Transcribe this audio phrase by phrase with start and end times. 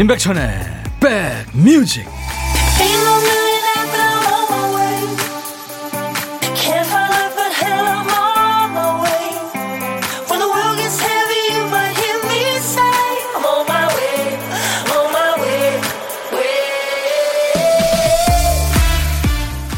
[0.00, 0.48] 임백천의
[0.98, 2.06] 백뮤직.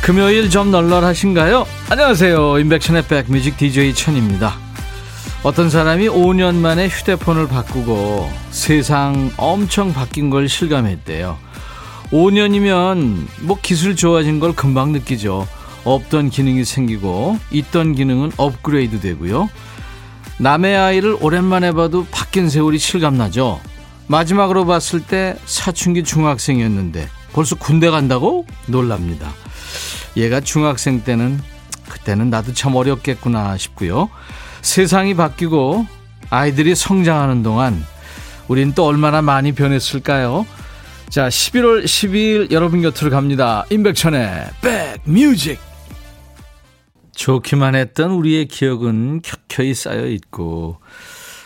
[0.03, 1.67] 금요일 좀 널널하신가요?
[1.91, 2.61] 안녕하세요.
[2.61, 4.55] 임백천의 백뮤직 DJ 천입니다.
[5.43, 8.31] 어떤 사람이 5년 만에 휴대폰을 바꾸고
[8.63, 11.37] 세상 엄청 바뀐 걸 실감했대요.
[12.13, 15.49] 5년이면 뭐 기술 좋아진 걸 금방 느끼죠.
[15.83, 19.51] 없던 기능이 생기고 있던 기능은 업그레이드 되고요.
[20.39, 23.59] 남의 아이를 오랜만에 봐도 바뀐 세월이 실감나죠.
[24.07, 29.33] 마지막으로 봤을 때 사춘기 중학생이었는데 벌써 군대 간다고 놀랍니다.
[30.17, 31.41] 얘가 중학생 때는
[31.89, 34.09] 그때는 나도 참 어렵겠구나 싶고요.
[34.61, 35.85] 세상이 바뀌고
[36.31, 37.85] 아이들이 성장하는 동안
[38.53, 40.47] 우린 또 얼마나 많이 변했을까요?
[41.09, 43.65] 자, 11월 12일 여러분 곁으로 갑니다.
[43.71, 44.51] 임백천의
[45.07, 45.59] 백뮤직.
[47.13, 50.81] 좋기만 했던 우리의 기억은 켜켜이 쌓여 있고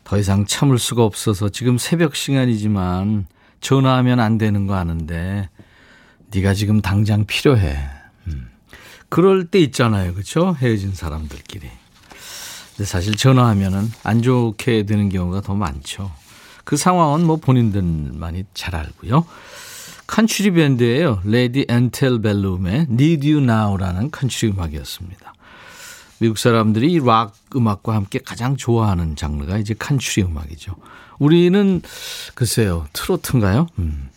[0.02, 3.28] 더 이상 참을 수가 없어서 지금 새벽 시간이지만
[3.60, 5.48] 전화하면 안 되는 거 아는데
[6.32, 7.78] 네가 지금 당장 필요해.
[8.26, 8.48] 음.
[9.08, 10.12] 그럴 때 있잖아요.
[10.12, 10.56] 그렇죠?
[10.58, 11.68] 헤어진 사람들끼리.
[12.76, 16.10] 근데 사실 전화하면은 안 좋게 되는 경우가 더 많죠.
[16.66, 19.24] 그 상황은 뭐 본인들만이 잘 알고요.
[20.08, 21.20] 컨츄리 밴드예요.
[21.24, 25.32] Lady Antebellum의 Need You Now라는 컨츄리 음악이었습니다.
[26.18, 30.74] 미국 사람들이 락 음악과 함께 가장 좋아하는 장르가 이제 컨츄리 음악이죠.
[31.20, 31.82] 우리는
[32.34, 33.68] 글쎄요 트로트인가요?
[33.78, 34.08] 음.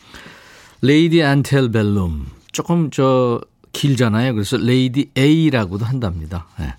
[0.82, 3.42] Lady Antebellum 조금 저
[3.74, 4.34] 길잖아요.
[4.34, 6.48] 그래서 Lady A라고도 한답니다.
[6.58, 6.74] 네.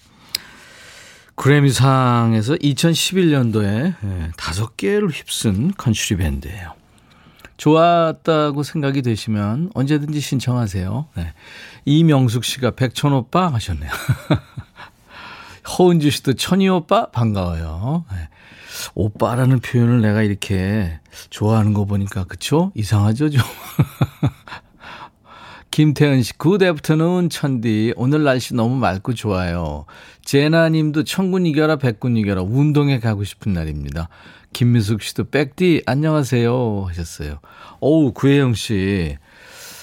[1.40, 6.74] 그래미상에서 2011년도에 예, 다섯 개를 휩쓴 컨츄리 밴드예요.
[7.56, 11.08] 좋았다고 생각이 되시면 언제든지 신청하세요.
[11.16, 11.32] 네.
[11.86, 13.90] 이명숙 씨가 백천 오빠 하셨네요.
[15.78, 18.04] 허은주 씨도 천이 오빠 반가워요.
[18.12, 18.28] 네.
[18.94, 22.70] 오빠라는 표현을 내가 이렇게 좋아하는 거 보니까 그쵸?
[22.74, 23.40] 이상하죠 좀.
[25.70, 27.94] 김태은 씨, Good afternoon 천디.
[27.96, 29.86] 오늘 날씨 너무 맑고 좋아요.
[30.24, 32.42] 제나 님도 천군 이겨라, 백군 이겨라.
[32.42, 34.08] 운동회 가고 싶은 날입니다.
[34.52, 36.86] 김미숙 씨도 백디, 안녕하세요.
[36.88, 37.38] 하셨어요.
[37.78, 39.16] 어우, 구혜영 씨.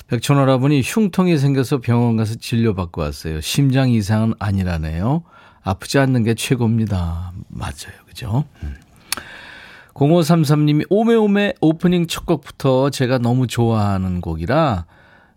[0.08, 3.40] 백천 오라버니 흉통이 생겨서 병원 가서 진료받고 왔어요.
[3.40, 5.24] 심장 이상은 아니라네요.
[5.64, 7.32] 아프지 않는 게 최고입니다.
[7.48, 7.96] 맞아요.
[8.06, 8.44] 그죠?
[8.64, 8.76] 음.
[9.94, 14.86] 0533님이 오메오메 오프닝 첫 곡부터 제가 너무 좋아하는 곡이라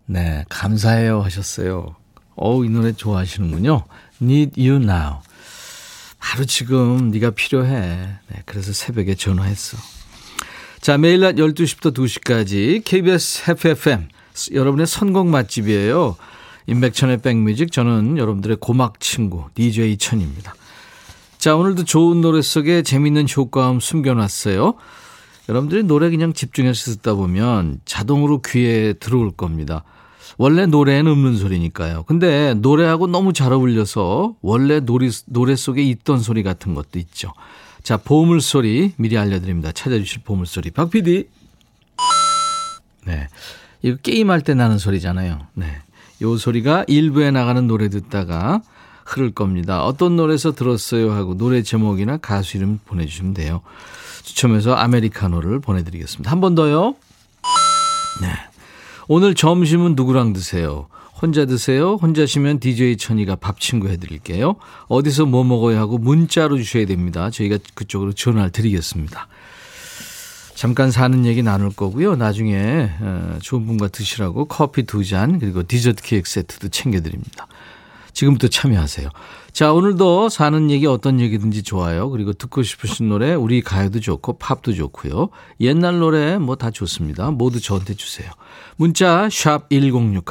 [0.05, 1.95] 네, 감사해요 하셨어요.
[2.35, 3.83] 어우, 이 노래 좋아하시는군요.
[4.21, 5.19] Need You Now.
[6.19, 7.71] 바로 지금 네가 필요해.
[7.71, 9.77] 네, 그래서 새벽에 전화했어.
[10.79, 14.07] 자, 매일 낮 12시부터 2시까지 KBS FFM
[14.53, 16.15] 여러분의 선곡 맛집이에요.
[16.67, 20.55] 임백천의 백뮤직 저는 여러분들의 고막 친구 DJ 천입니다.
[21.37, 24.75] 자, 오늘도 좋은 노래 속에 재밌는 효과음 숨겨놨어요.
[25.49, 29.83] 여러분들이 노래 그냥 집중해서 듣다 보면 자동으로 귀에 들어올 겁니다.
[30.37, 32.03] 원래 노래는 없는 소리니까요.
[32.03, 37.33] 근데 노래하고 너무 잘 어울려서 원래 노래, 노래 속에 있던 소리 같은 것도 있죠.
[37.83, 39.71] 자, 보물소리 미리 알려드립니다.
[39.71, 40.71] 찾아주실 보물소리.
[40.71, 41.27] 박 PD.
[43.05, 43.27] 네.
[43.81, 45.47] 이거 게임할 때 나는 소리잖아요.
[45.53, 45.65] 네.
[46.21, 48.61] 요 소리가 일부에 나가는 노래 듣다가
[49.05, 49.83] 흐를 겁니다.
[49.83, 53.61] 어떤 노래에서 들었어요 하고 노래 제목이나 가수 이름 보내주시면 돼요.
[54.23, 56.29] 추첨해서 아메리카노를 보내드리겠습니다.
[56.31, 56.95] 한 번 더요.
[58.21, 58.27] 네.
[59.07, 60.87] 오늘 점심은 누구랑 드세요?
[61.21, 61.95] 혼자 드세요?
[62.01, 64.55] 혼자 시면 DJ 천이가 밥 친구 해드릴게요.
[64.87, 67.29] 어디서 뭐 먹어야 하고 문자로 주셔야 됩니다.
[67.29, 69.27] 저희가 그쪽으로 전화를 드리겠습니다.
[70.55, 72.15] 잠깐 사는 얘기 나눌 거고요.
[72.15, 77.47] 나중에 어, 좋은 분과 드시라고 커피 두 잔 그리고 디저트 케이크 세트도 챙겨드립니다.
[78.13, 79.09] 지금부터 참여하세요.
[79.53, 82.09] 자, 오늘도 사는 얘기 어떤 얘기든지 좋아요.
[82.09, 85.29] 그리고 듣고 싶으신 노래 우리 가요도 좋고 팝도 좋고요.
[85.59, 87.31] 옛날 노래 뭐 다 좋습니다.
[87.31, 88.29] 모두 저한테 주세요.
[88.77, 90.23] 문자 샵 1061,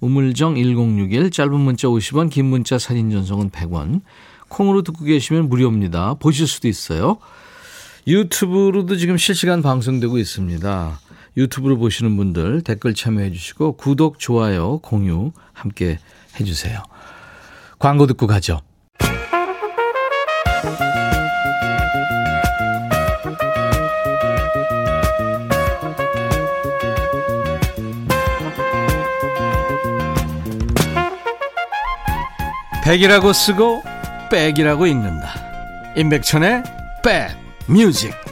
[0.00, 4.02] 우물정 1061, 짧은 문자 50원, 긴 문자 사진 전송은 100원.
[4.48, 6.14] 콩으로 듣고 계시면 무료입니다.
[6.14, 7.18] 보실 수도 있어요.
[8.06, 11.00] 유튜브로도 지금 실시간 방송되고 있습니다.
[11.36, 15.98] 유튜브로 보시는 분들 댓글 참여해 주시고 구독, 좋아요, 공유 함께
[16.38, 16.80] 해 주세요.
[17.84, 18.62] 광고 듣고 가죠.
[32.82, 33.82] 백이라고 쓰고
[34.30, 35.28] 백이라고 읽는다.
[35.94, 36.62] 임백천의
[37.02, 37.36] 백
[37.66, 38.23] 뮤직.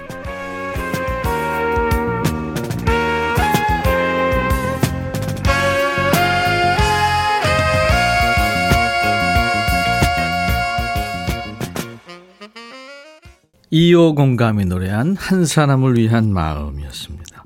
[13.83, 17.45] 이호 공감이 노래한 한 사람을 위한 마음이었습니다.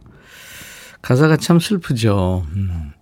[1.01, 2.45] 가사가 참 슬프죠.
[2.55, 2.93] 음.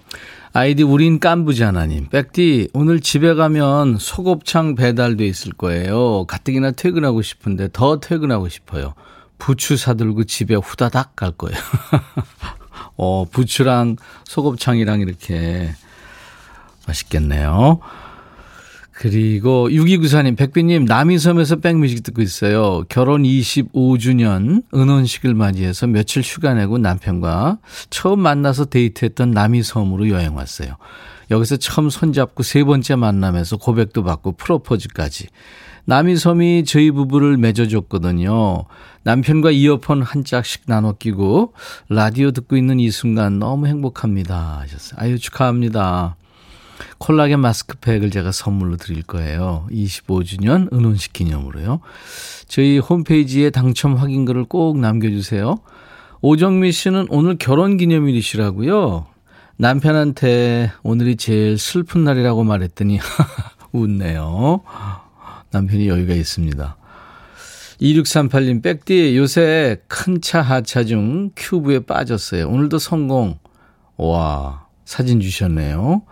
[0.52, 2.10] 아이디 우린 깐부자나님.
[2.10, 6.26] 백디, 오늘 집에 가면 소곱창 배달돼 있을 거예요.
[6.26, 8.94] 가뜩이나 퇴근하고 싶은데 더 퇴근하고 싶어요.
[9.38, 11.58] 부추 사들고 집에 후다닥 갈 거예요.
[12.96, 13.96] 어, 부추랑
[14.26, 15.74] 소곱창이랑 이렇게
[16.86, 17.80] 맛있겠네요.
[18.94, 22.84] 그리고 6294님, 백비님, 남이섬에서 백뮤직 듣고 있어요.
[22.88, 27.58] 결혼 25주년 은혼식을 맞이해서 며칠 휴가 내고 남편과
[27.90, 30.76] 처음 만나서 데이트했던 남이섬으로 여행 왔어요.
[31.30, 35.26] 여기서 처음 손잡고 세 번째 만남에서 고백도 받고 프로포즈까지.
[35.86, 38.64] 남이섬이 저희 부부를 맺어줬거든요.
[39.02, 41.52] 남편과 이어폰 한 짝씩 나눠 끼고
[41.88, 44.60] 라디오 듣고 있는 이 순간 너무 행복합니다.
[44.60, 45.00] 하셨어요.
[45.00, 46.16] 아유, 축하합니다.
[46.98, 49.66] 콜라겐 마스크팩을 제가 선물로 드릴 거예요.
[49.70, 51.80] 25주년 은혼식 기념으로요.
[52.48, 55.56] 저희 홈페이지에 당첨 확인글을 꼭 남겨주세요.
[56.20, 59.06] 오정미 씨는 오늘 결혼 기념일이시라고요.
[59.56, 62.98] 남편한테 오늘이 제일 슬픈 날이라고 말했더니
[63.72, 64.62] 웃네요.
[65.50, 66.76] 남편이 여유가 있습니다.
[67.80, 72.48] 2638님, 백디, 요새 큰 차 하차 중 큐브에 빠졌어요.
[72.48, 73.38] 오늘도 성공.
[73.96, 76.02] 와, 사진 주셨네요.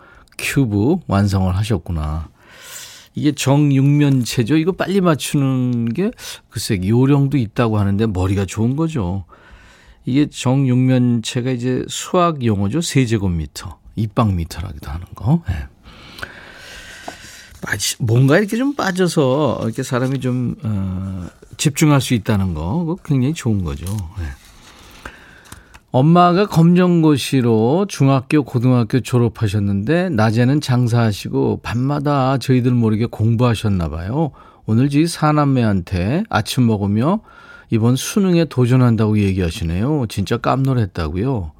[0.43, 2.29] 큐브 완성을 하셨구나.
[3.15, 4.57] 이게 정육면체죠.
[4.57, 6.11] 이거 빨리 맞추는 게
[6.49, 9.23] 글쎄 요령도 있다고 하는데 머리가 좋은 거죠.
[10.05, 12.81] 이게 정육면체가 이제 수학 용어죠.
[12.81, 15.41] 세제곱미터, 입방미터라기도 하는 거.
[15.47, 15.67] 네.
[17.61, 23.63] 빠지, 뭔가 이렇게 좀 빠져서 이렇게 사람이 좀 어, 집중할 수 있다는 거, 굉장히 좋은
[23.63, 23.85] 거죠.
[24.19, 24.25] 네.
[25.93, 34.31] 엄마가 검정고시로 중학교, 고등학교 졸업하셨는데 낮에는 장사하시고 밤마다 저희들 모르게 공부하셨나 봐요.
[34.65, 37.19] 오늘 저희 사남매한테 아침 먹으며
[37.69, 40.07] 이번 수능에 도전한다고 얘기하시네요.
[40.09, 41.51] 진짜 깜놀했다고요.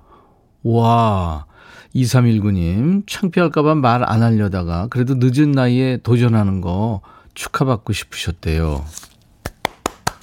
[0.64, 1.46] 와,
[1.94, 7.02] 2319님 창피할까봐 말 안 하려다가 그래도 늦은 나이에 도전하는 거
[7.36, 8.84] 축하받고 싶으셨대요.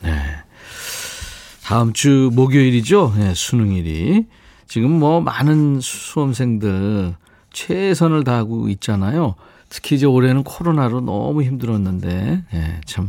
[0.03, 0.40] 네.
[1.71, 3.15] 다음 주 목요일이죠.
[3.17, 4.27] 네, 수능일이.
[4.67, 7.15] 지금 뭐 많은 수험생들
[7.53, 9.37] 최선을 다하고 있잖아요.
[9.69, 13.07] 특히 이제 올해는 코로나로 너무 힘들었는데, 예, 참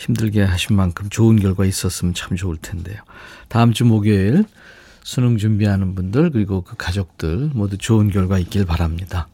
[0.00, 2.96] 힘들게 하신 만큼 좋은 결과 있었으면 참 좋을 텐데요.
[3.46, 4.46] 다음 주 목요일
[5.04, 9.28] 수능 준비하는 분들, 그리고 그 가족들 모두 좋은 결과 있길 바랍니다.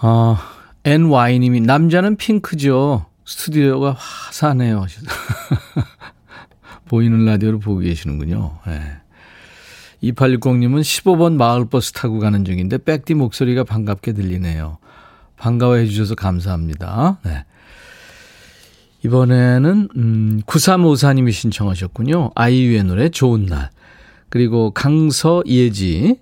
[0.00, 0.38] 어,
[0.84, 3.04] NY님이, 남자는 핑크죠.
[3.26, 4.86] 스튜디오가 화사하네요.
[6.88, 8.58] 보이는 라디오를 보고 계시는군요.
[8.66, 8.80] 네.
[10.02, 14.78] 2860님은 15번 마을버스 타고 가는 중인데 백디 목소리가 반갑게 들리네요.
[15.36, 17.18] 반가워해 주셔서 감사합니다.
[17.24, 17.44] 네.
[19.04, 22.30] 이번에는 음, 9354님이 신청하셨군요.
[22.34, 23.70] 아이유의 노래 좋은 날.
[24.28, 26.18] 그리고 강서 예지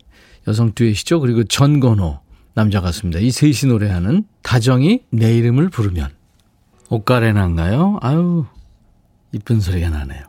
[0.46, 1.20] 여성 듀엣이죠.
[1.20, 2.20] 그리고 전건호
[2.54, 3.20] 남자 가수입니다.
[3.20, 6.10] 이 셋이 노래하는 다정이 내 이름을 부르면
[6.88, 7.98] 옷가래난가요?
[8.00, 8.46] 아유
[9.36, 10.22] 이쁜 소리가 나네요.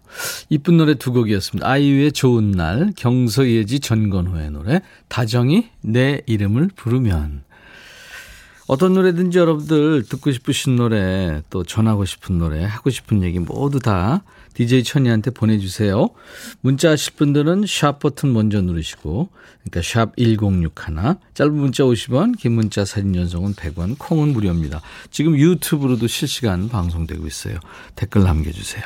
[0.50, 1.68] 이쁜 노래 두 곡이었습니다.
[1.68, 7.44] 아이유의 좋은 날, 경서예지 전건호의 노래, 다정이 내 이름을 부르면.
[8.68, 14.24] 어떤 노래든지 여러분들 듣고 싶으신 노래, 또 전하고 싶은 노래, 하고 싶은 얘기 모두 다
[14.58, 16.10] DJ 천이한테 보내주세요.
[16.62, 19.30] 문자 하실 분들은 샵 버튼 먼저 누르시고,
[19.64, 24.82] 그러니까 샵 1061, 짧은 문자 50원, 긴 문자 사진 전송은 100원, 콩은 무료입니다.
[25.12, 27.60] 지금 유튜브로도 실시간 방송되고 있어요.
[27.96, 28.84] 댓글 남겨주세요.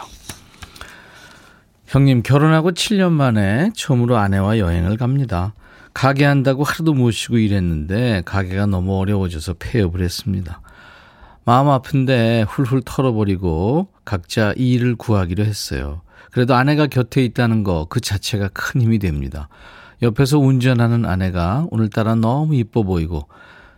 [1.88, 5.54] 형님, 결혼하고 7년 만에 처음으로 아내와 여행을 갑니다.
[5.94, 10.62] 가게 한다고 하루도 못 쉬고 일했는데 가게가 너무 어려워져서 폐업을 했습니다.
[11.44, 16.02] 마음 아픈데 훌훌 털어버리고 각자 일을 구하기로 했어요.
[16.32, 19.50] 그래도 아내가 곁에 있다는 거 그 자체가 큰 힘이 됩니다.
[20.02, 23.28] 옆에서 운전하는 아내가 오늘따라 너무 이뻐 보이고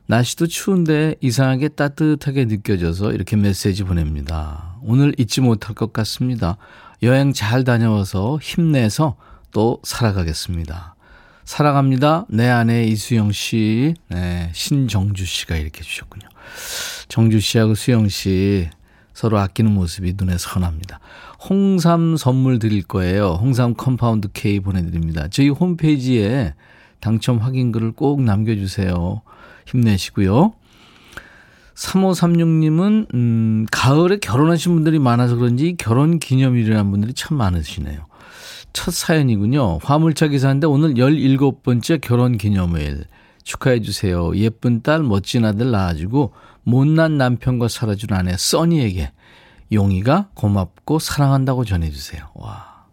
[0.08, 4.76] 날씨도 추운데 이상하게 따뜻하게 느껴져서 이렇게 메시지 보냅니다.
[4.82, 6.58] 오늘 잊지 못할 것 같습니다.
[7.02, 9.16] 여행 잘 다녀와서 힘내서
[9.52, 10.93] 또 살아가겠습니다.
[11.46, 12.26] 사랑합니다.
[12.30, 16.28] 내 아내 이수영 씨, 네, 신정주 씨가 이렇게 주셨군요.
[17.10, 18.70] 정주 씨하고 수영 씨
[19.14, 21.00] 서로 아끼는 모습이 눈에 선합니다.
[21.50, 23.38] 홍삼 선물 드릴 거예요.
[23.40, 25.28] 홍삼 Compound K 보내드립니다.
[25.30, 26.54] 저희 홈페이지에
[27.00, 29.22] 당첨 확인글을 꼭 남겨주세요.
[29.68, 30.54] 힘내시고요.
[31.76, 38.06] 3536님은, 음, 가을에 결혼하신 분들이 많아서 그런지 결혼 기념일이라는 분들이 참 많으시네요.
[38.74, 39.80] 첫 사연이군요.
[39.84, 43.06] 화물차 기사인데 오늘 17번째 결혼 기념일.
[43.44, 44.36] 축하해주세요.
[44.38, 49.12] 예쁜 딸, 멋진 아들 낳아주고, 못난 남편과 살아준 아내 써니에게
[49.72, 52.30] 용이가 고맙고 사랑한다고 전해주세요.
[52.36, 52.86] 와.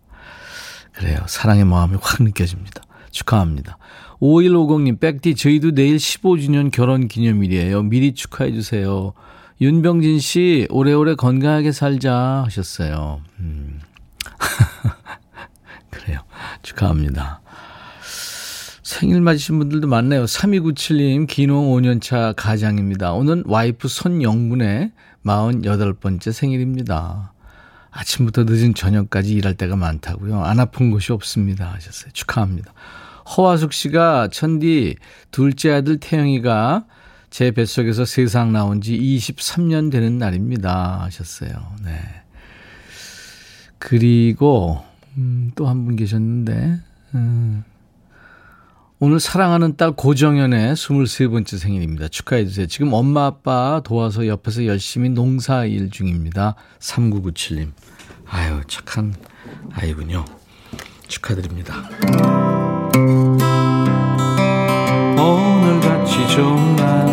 [0.93, 1.19] 그래요.
[1.27, 2.83] 사랑의 마음이 확 느껴집니다.
[3.11, 3.79] 축하합니다.
[4.21, 7.83] 5150님, 백디, 저희도 내일 15주년 결혼 기념일이에요.
[7.85, 9.15] 미리 축하해주세요.
[9.61, 13.21] 윤병진 씨, 오래오래 건강하게 살자 하셨어요.
[13.39, 13.81] 음.
[16.00, 16.21] 그래요.
[16.62, 17.40] 축하합니다.
[18.83, 20.25] 생일 맞으신 분들도 많네요.
[20.25, 23.12] 3297님, 기농 5년차 가장입니다.
[23.12, 24.90] 오늘 와이프 손영문의
[25.25, 27.33] 48번째 생일입니다.
[27.90, 30.42] 아침부터 늦은 저녁까지 일할 때가 많다고요.
[30.42, 31.73] 안 아픈 곳이 없습니다.
[31.73, 32.11] 하셨어요.
[32.12, 32.73] 축하합니다.
[33.37, 34.97] 허화숙 씨가 천디
[35.30, 36.87] 둘째 아들 태영이가
[37.30, 41.02] 제 뱃속에서 세상 나온 지 23년 되는 날입니다.
[41.02, 41.50] 하셨어요.
[41.85, 42.00] 네.
[43.78, 44.83] 그리고
[45.17, 46.79] 음, 또 한 분 계셨는데
[47.14, 47.64] 음,
[48.99, 52.09] 오늘 사랑하는 딸 고정연의 23번째 생일입니다.
[52.09, 52.67] 축하해 주세요.
[52.67, 56.55] 지금 엄마 아빠 도와서 옆에서 열심히 농사일 중입니다.
[56.81, 57.73] 3997님.
[58.29, 59.14] 아유 착한
[59.73, 60.25] 아이군요.
[61.09, 61.75] 축하드립니다.
[65.19, 67.09] 오늘 같이 좋은 날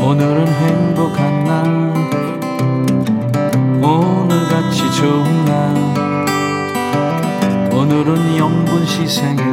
[0.00, 1.78] 오늘은 행복한 날
[3.82, 5.87] 오늘 같이 좋은 날
[7.90, 9.46] 오늘은 영분 시 생일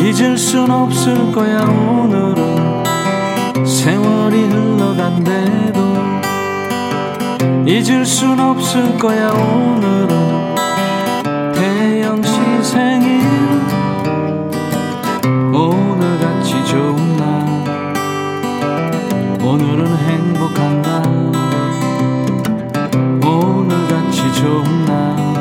[0.00, 2.82] 잊을 순 없을 거야 오늘은.
[3.66, 5.80] 세월이 흘러간대도
[7.66, 10.54] 잊을 순 없을 거야 오늘은.
[11.52, 13.20] 태영 씨 생일
[15.52, 17.24] 오늘같이 좋은 날.
[19.42, 21.02] 오늘은 행복한 날.
[23.22, 25.33] 오늘같이 좋은 날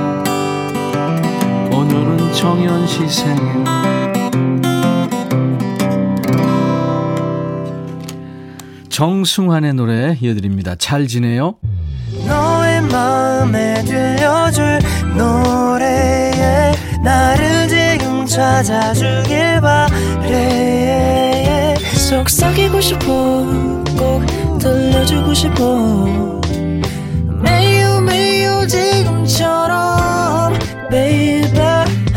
[2.33, 3.63] 정연 씨 생일
[8.89, 10.75] 정승환의 노래 이어드립니다.
[10.75, 11.55] 잘 지내요?
[12.27, 14.79] 너의 마음에 들려줄
[15.17, 16.71] 노래에
[17.03, 20.53] 나를 지금 찾아주길 바래
[21.95, 23.05] 속삭이고 싶어
[23.97, 24.23] 꼭
[24.59, 26.41] 들려주고 싶어
[27.41, 30.53] 매우 매우 지금처럼
[30.91, 31.72] baby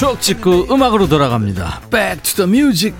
[0.00, 1.82] 추억 찍고 음악으로 돌아갑니다.
[1.90, 2.96] Back to the music.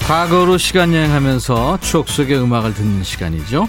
[0.00, 3.68] 과거로 시간 여행하면서 추억 속의 음악을 듣는 시간이죠.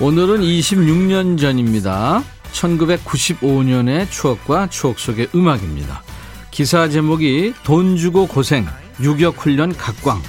[0.00, 2.24] 오늘은 26년 전입니다.
[2.50, 6.02] 1995년의 추억과 추억 속의 음악입니다.
[6.50, 8.66] 기사 제목이 돈 주고 고생
[9.00, 10.20] 유격 훈련 각광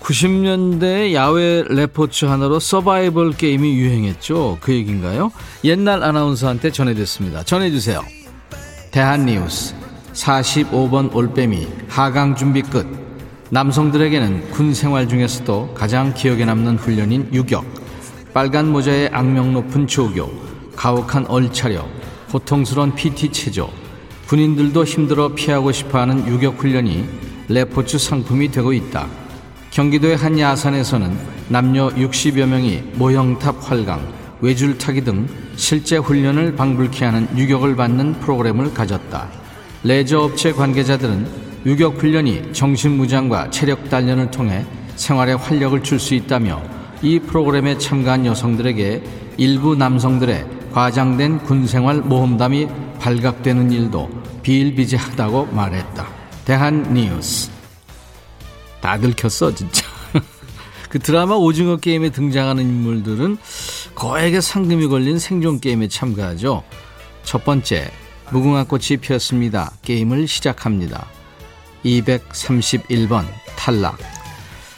[0.00, 4.58] 90년대 야외 레포츠 하나로 서바이벌 게임이 유행했죠.
[4.60, 5.32] 그 얘기인가요?
[5.64, 7.42] 옛날 아나운서한테 전해졌습니다.
[7.44, 8.00] 전해주세요.
[8.90, 9.74] 대한뉴스
[10.14, 12.86] 45번 올빼미 하강 준비 끝
[13.50, 17.64] 남성들에게는 군 생활 중에서도 가장 기억에 남는 훈련인 유격
[18.34, 20.30] 빨간 모자에 악명 높은 조교
[20.76, 21.86] 가혹한 얼차려
[22.30, 23.70] 고통스러운 PT 체조
[24.26, 29.06] 군인들도 힘들어 피하고 싶어하는 유격 훈련이 레포츠 상품이 되고 있다.
[29.70, 31.16] 경기도의 한 야산에서는
[31.48, 34.00] 남녀 60여 명이 모형탑 활강,
[34.40, 35.26] 외줄타기 등
[35.56, 39.28] 실제 훈련을 방불케 하는 유격을 받는 프로그램을 가졌다.
[39.82, 41.26] 레저 업체 관계자들은
[41.66, 44.64] 유격 훈련이 정신무장과 체력 단련을 통해
[44.96, 46.62] 생활에 활력을 줄 수 있다며
[47.02, 49.02] 이 프로그램에 참가한 여성들에게
[49.38, 54.10] 일부 남성들의 과장된 군생활 모험담이 발각되는 일도
[54.42, 56.17] 비일비재하다고 말했다.
[56.48, 57.50] 대한 뉴스.
[58.80, 59.86] 다들 켰어, 진짜.
[60.88, 63.36] 그 드라마 오징어 게임에 등장하는 인물들은
[63.94, 66.64] 거액의 상금이 걸린 생존 게임에 참가하죠.
[67.22, 67.90] 첫 번째,
[68.30, 69.72] 무궁화 꽃이 피었습니다.
[69.82, 71.06] 게임을 시작합니다.
[71.84, 73.98] 231번 탈락.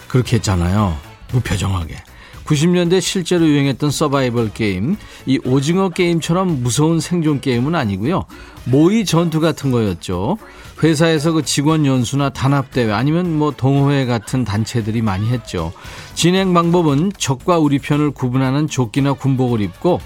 [0.09, 0.99] 그렇게 했잖아요.
[1.31, 2.03] 무표정하게.
[2.51, 8.25] 90년대 실제로 유행했던 서바이벌 게임, 이 오징어 게임처럼 무서운 생존 게임은 아니고요.
[8.65, 10.37] 모의 전투 같은 거였죠.
[10.83, 15.73] 회사에서 그 직원 연수나 단합대회 아니면 뭐 동호회 같은 단체들이 많이 했죠.
[16.15, 20.01] 진행 방법은 적과 우리 편을 구분하는 조끼나 군복을 입고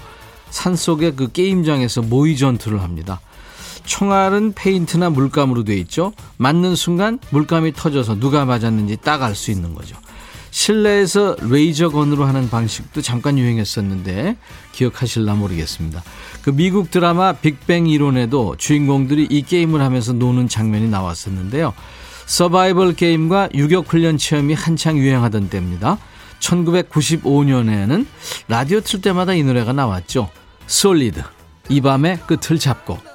[0.51, 3.21] 산속의 그 게임장에서 모의 전투를 합니다.
[3.85, 6.13] 총알은 페인트나 물감으로 돼 있죠.
[6.37, 9.95] 맞는 순간 물감이 터져서 누가 맞았는지 딱 알 수 있는 거죠.
[10.55, 14.37] 실내에서 레이저건으로 하는 방식도 잠깐 유행했었는데
[14.71, 16.01] 기억하실라 모르겠습니다.
[16.43, 21.73] 그 미국 드라마 빅뱅 이론에도 주인공들이 이 게임을 하면서 노는 장면이 나왔었는데요.
[22.27, 25.97] 서바이벌 게임과 유격 훈련 체험이 한창 유행하던 때입니다.
[26.39, 28.05] 1995년에는
[28.47, 30.29] 라디오 틀 때마다 이 노래가 나왔죠.
[30.67, 31.21] 솔리드.
[31.67, 33.14] 이 밤의 끝을 잡고.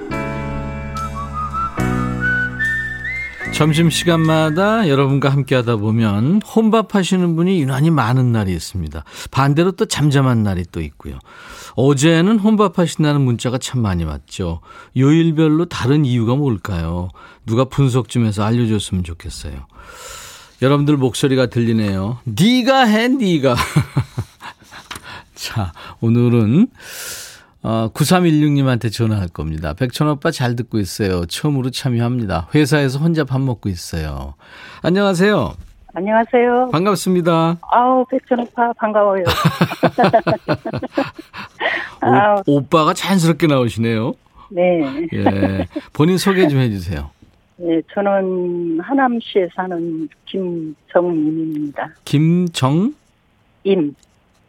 [3.53, 9.03] 점심시간마다 여러분과 함께 하다 보면 혼밥 하시는 분이 유난히 많은 날이 있습니다.
[9.29, 11.19] 반대로 또 잠잠한 날이 또 있고요.
[11.75, 14.61] 어제는 혼밥 하신다는 문자가 참 많이 왔죠.
[14.97, 17.09] 요일별로 다른 이유가 뭘까요?
[17.45, 19.67] 누가 분석 좀 해서 알려줬으면 좋겠어요.
[20.61, 22.19] 여러분들 목소리가 들리네요.
[22.23, 23.55] 네가 해, 네가.
[25.35, 26.67] 자, 오늘은
[27.63, 29.73] 어, 9316님한테 전화할 겁니다.
[29.73, 31.25] 백천 오빠 잘 듣고 있어요.
[31.25, 32.47] 처음으로 참여합니다.
[32.55, 34.33] 회사에서 혼자 밥 먹고 있어요.
[34.81, 35.53] 안녕하세요.
[35.93, 36.69] 안녕하세요.
[36.71, 37.57] 반갑습니다.
[37.61, 39.23] 아우, 백천 오빠 반가워요.
[42.47, 44.13] 오, 오빠가 자연스럽게 나오시네요.
[44.49, 45.07] 네.
[45.13, 45.67] 예.
[45.93, 47.11] 본인 소개 좀 해주세요.
[47.57, 51.89] 네, 저는 하남시에 사는 김정인입니다.
[52.05, 52.93] 김정?
[53.63, 53.95] 인.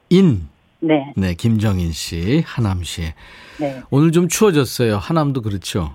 [0.09, 0.48] 인.
[0.83, 1.12] 네.
[1.16, 3.12] 네, 김정인 씨, 하남시.
[3.61, 3.83] 네.
[3.90, 4.97] 오늘 좀 추워졌어요.
[4.97, 5.95] 하남도 그렇죠?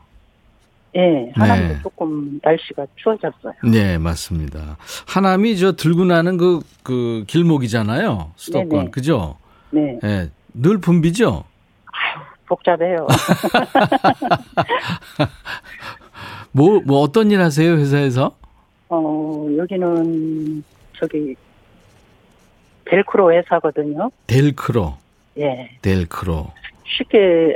[0.95, 1.79] 네, 하남도 네.
[1.83, 3.53] 조금 날씨가 추워졌어요.
[3.69, 4.77] 네, 맞습니다.
[5.05, 8.31] 하남이 저 들고 나는 그, 그 길목이잖아요.
[8.37, 8.69] 수도권.
[8.69, 8.91] 네네.
[8.91, 9.35] 그죠?
[9.71, 9.99] 네.
[10.03, 10.29] 예.
[10.53, 11.43] 늘 붐비죠?
[12.47, 13.05] 복잡해요.
[16.53, 18.37] 뭐, 뭐 어떤 일 하세요, 회사에서?
[18.87, 20.63] 어, 여기는
[20.97, 21.35] 저기
[22.89, 24.11] 벨크로 회사거든요.
[24.27, 24.93] 델크로.
[25.39, 25.69] 예.
[25.81, 26.47] 델크로.
[26.85, 27.55] 쉽게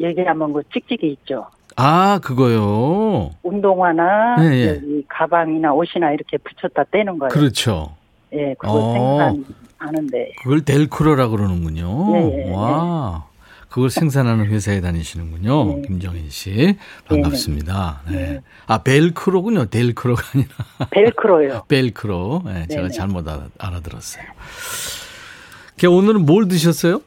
[0.00, 1.46] 얘기하면 그 찍찍이 있죠.
[1.76, 3.30] 아, 그거요.
[3.42, 4.68] 운동화나 예, 예.
[4.68, 7.30] 여기 가방이나 옷이나 이렇게 붙였다 떼는 거예요.
[7.30, 7.94] 그렇죠.
[8.32, 8.92] 예, 그거 어.
[8.92, 10.32] 생산하는데.
[10.42, 12.16] 그걸 델크로라 그러는군요.
[12.16, 13.26] 예, 예, 와.
[13.72, 15.76] 그걸 생산하는 회사에 다니시는군요.
[15.76, 15.82] 네.
[15.86, 16.76] 김정인 씨.
[17.08, 18.02] 반갑습니다.
[18.10, 18.12] 네.
[18.12, 18.40] 네.
[18.66, 19.70] 아, 벨크로군요.
[19.70, 20.50] 델크로가 아니라.
[20.90, 21.64] 벨크로요.
[21.68, 22.42] 벨크로.
[22.44, 22.92] 네, 제가 네네.
[22.92, 24.24] 잘못 알아, 알아 들었어요.
[25.80, 27.00] 그 오늘은 뭘 드셨어요?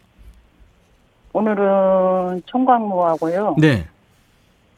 [1.33, 3.57] 오늘은 청광무하고요.
[3.59, 3.87] 네.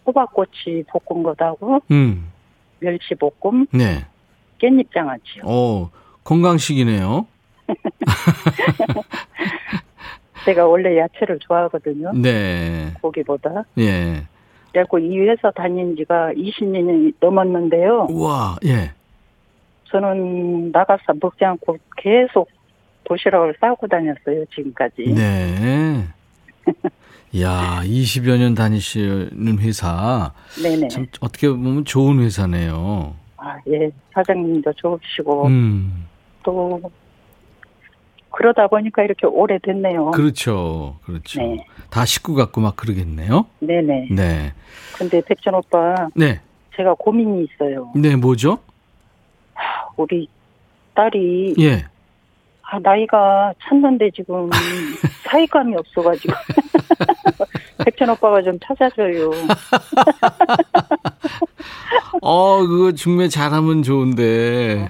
[0.06, 2.30] 호박꼬치 볶은 것하고 음.
[2.80, 4.06] 멸치 볶음, 네.
[4.62, 5.44] 깻잎 장아찌요.
[5.46, 5.90] 어,
[6.26, 7.28] 건강식이네요.
[10.48, 12.14] 제가 원래 야채를 좋아하거든요.
[12.14, 12.94] 네.
[13.02, 13.66] 고기보다.
[13.80, 14.24] 예.
[14.72, 18.08] 그래갖고 이 회사 다닌 지가 20년이 넘었는데요.
[18.10, 18.92] 우와, 예.
[19.90, 22.50] 저는 나가서 먹지 않고 계속
[23.04, 25.14] 도시락을 싸고 다녔어요, 지금까지.
[25.14, 26.06] 네.
[27.42, 30.32] 야, 20여 년 다니시는 회사.
[30.64, 30.88] 네네.
[30.88, 33.16] 참 어떻게 보면 좋은 회사네요.
[33.36, 33.90] 아, 예.
[34.14, 36.06] 사장님도 좋으시고, 음.
[36.42, 36.80] 또,
[38.38, 40.12] 그러다 보니까 이렇게 오래됐네요.
[40.12, 40.98] 그렇죠.
[41.04, 41.42] 그렇죠.
[41.42, 41.66] 네.
[41.90, 43.48] 다 식구 같고 막 그러겠네요.
[43.60, 44.10] 네네.
[44.12, 44.54] 네.
[44.96, 46.40] 근데 백전 오빠, 네.
[46.76, 47.92] 제가 고민이 있어요.
[47.96, 48.60] 네, 뭐죠?
[49.96, 50.28] 우리
[50.94, 51.86] 딸이, 예.
[52.62, 54.52] 아, 나이가 찼는데 지금
[55.26, 56.34] 사익감이 없어가지고.
[57.86, 59.32] 백천 오빠가 좀 찾아줘요.
[62.22, 64.88] 어, 그거 중매 잘하면 좋은데.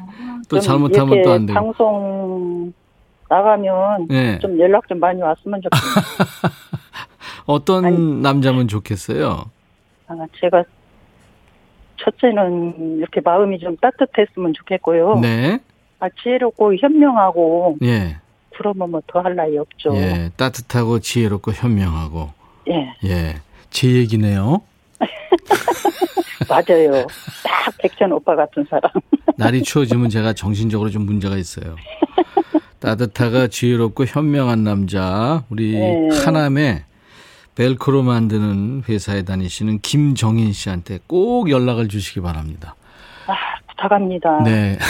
[0.50, 1.54] 또좀 잘못하면 또안 되고.
[1.54, 2.74] 방송
[3.30, 4.40] 나가면 네.
[4.40, 6.52] 좀 연락 좀 많이 왔으면 좋겠어요.
[7.46, 8.22] 어떤 아니.
[8.22, 9.50] 남자면 좋겠어요?
[10.08, 10.64] 아, 제가
[11.98, 15.20] 첫째는 이렇게 마음이 좀 따뜻했으면 좋겠고요.
[15.20, 15.60] 네.
[16.00, 18.18] 아, 지혜롭고 현명하고 예.
[18.56, 19.96] 그러면 뭐 더할 나위 없죠.
[19.96, 20.32] 예.
[20.36, 22.32] 따뜻하고 지혜롭고 현명하고.
[22.70, 23.36] 예, 예.
[23.70, 24.62] 제 얘기네요.
[26.50, 27.06] 맞아요.
[27.44, 28.92] 딱 백천 오빠 같은 사람.
[29.38, 31.76] 날이 추워지면 제가 정신적으로 좀 문제가 있어요.
[32.80, 36.10] 따뜻하고 지혜롭고 현명한 남자 우리 네.
[36.24, 36.84] 하남에
[37.56, 42.76] 벨크로 만드는 회사에 다니시는 김정인 씨한테 꼭 연락을 주시기 바랍니다.
[43.26, 43.34] 아,
[43.70, 44.44] 부탁합니다.
[44.44, 44.78] 네.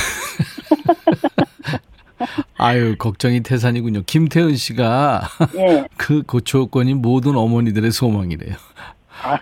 [2.57, 4.01] 아유, 걱정이 태산이군요.
[4.05, 5.21] 김태은 씨가
[5.55, 5.85] 예.
[5.95, 8.55] 그 고초권이 모든 어머니들의 소망이래요.
[9.23, 9.37] 아.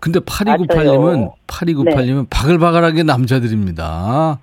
[0.00, 1.34] 근데 8298님은, 맞아요.
[1.46, 4.38] 8298님은 바글바글하게 남자들입니다.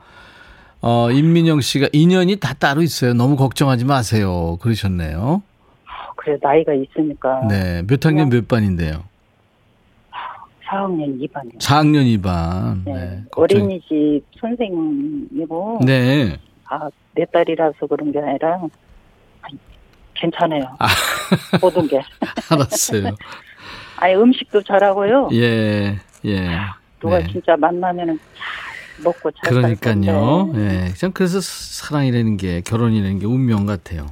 [0.82, 3.13] 어, 임민영 씨가 인연이 다 따로 있어요.
[3.13, 4.58] 너무 걱정하지 마세요.
[4.62, 5.44] 그러셨네요.
[6.15, 7.48] 그래, 나이가 있으니까.
[7.48, 7.84] 네.
[7.88, 9.04] 몇 학년 몇 반인데요?
[10.67, 11.60] 4학년 2반이요.
[11.60, 12.84] 4학년 2반.
[12.86, 12.94] 네.
[12.94, 13.24] 네.
[13.36, 15.82] 어린이집 선생님이고.
[15.86, 16.38] 네.
[16.65, 18.62] 아, 내 딸이라서 그런 게 아니라.
[19.41, 19.48] 아,
[20.13, 20.63] 괜찮아요.
[20.80, 20.88] 아.
[21.62, 22.02] 모든 게.
[22.50, 23.15] 알았어요.
[23.98, 25.30] 아니, 음식도 잘하고요.
[25.34, 26.50] 예, 예.
[27.02, 27.28] 누가 네.
[27.32, 28.50] 진짜 만나면은 잘
[28.97, 30.51] 먹고 잘살 그러니까요.
[30.56, 30.93] 예.
[30.95, 34.08] 전 그래서 사랑이라는 게 결혼이라는 게 운명 같아요.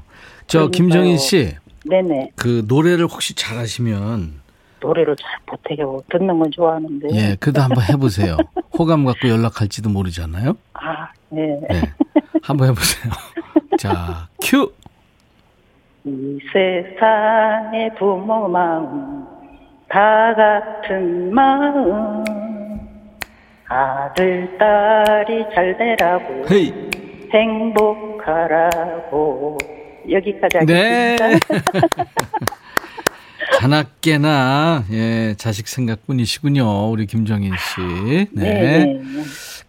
[0.47, 0.71] 저 그러니까요.
[0.71, 2.31] 김정인 씨, 네네.
[2.35, 4.39] 그 노래를 혹시 잘하시면
[4.81, 6.01] 노래를 잘 못해요.
[6.09, 7.07] 듣는 건 좋아하는데.
[7.13, 8.37] 예, 그래도 한번 해보세요.
[8.77, 10.55] 호감 갖고 연락할지도 모르잖아요.
[10.73, 11.59] 아, 네.
[11.69, 11.81] 네,
[12.41, 13.11] 한번 해보세요.
[13.77, 14.71] 자, 큐.
[16.05, 19.25] 이 세상의 부모 마음
[19.89, 22.23] 다 같은 마음
[23.69, 26.73] 아들 딸이 잘 되라고 헤이.
[28.11, 28.79] 행복하라고
[30.09, 31.15] 여기까지 네.
[31.19, 31.65] 하겠습니다.
[33.59, 38.27] 자나깨나 예 자식 생각뿐이시군요 우리 김정인 씨.
[38.31, 38.53] 네.
[38.53, 38.99] 네.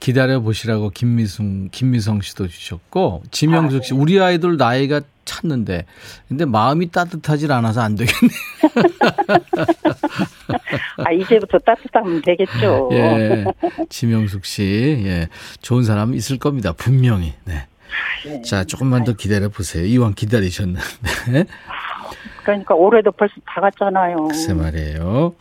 [0.00, 5.84] 기다려 보시라고 김미승 김미성 씨도 주셨고 지명숙 씨 우리 아이들 나이가 찼는데
[6.28, 8.34] 근데 마음이 따뜻하질 않아서 안 되겠네.
[11.04, 12.88] 아 이제부터 따뜻하면 되겠죠.
[12.92, 13.44] 예.
[13.88, 15.02] 지명숙 씨.
[15.06, 15.28] 예.
[15.62, 16.72] 좋은 사람 있을 겁니다.
[16.72, 17.34] 분명히.
[17.44, 17.66] 네.
[18.24, 18.42] 네.
[18.42, 19.84] 자, 조금만 더 기다려 보세요.
[19.84, 20.80] 이왕 기다리셨는데.
[22.44, 24.28] 그러니까 올해도 벌써 다 갔잖아요.
[24.28, 25.34] 글쎄 말이에요.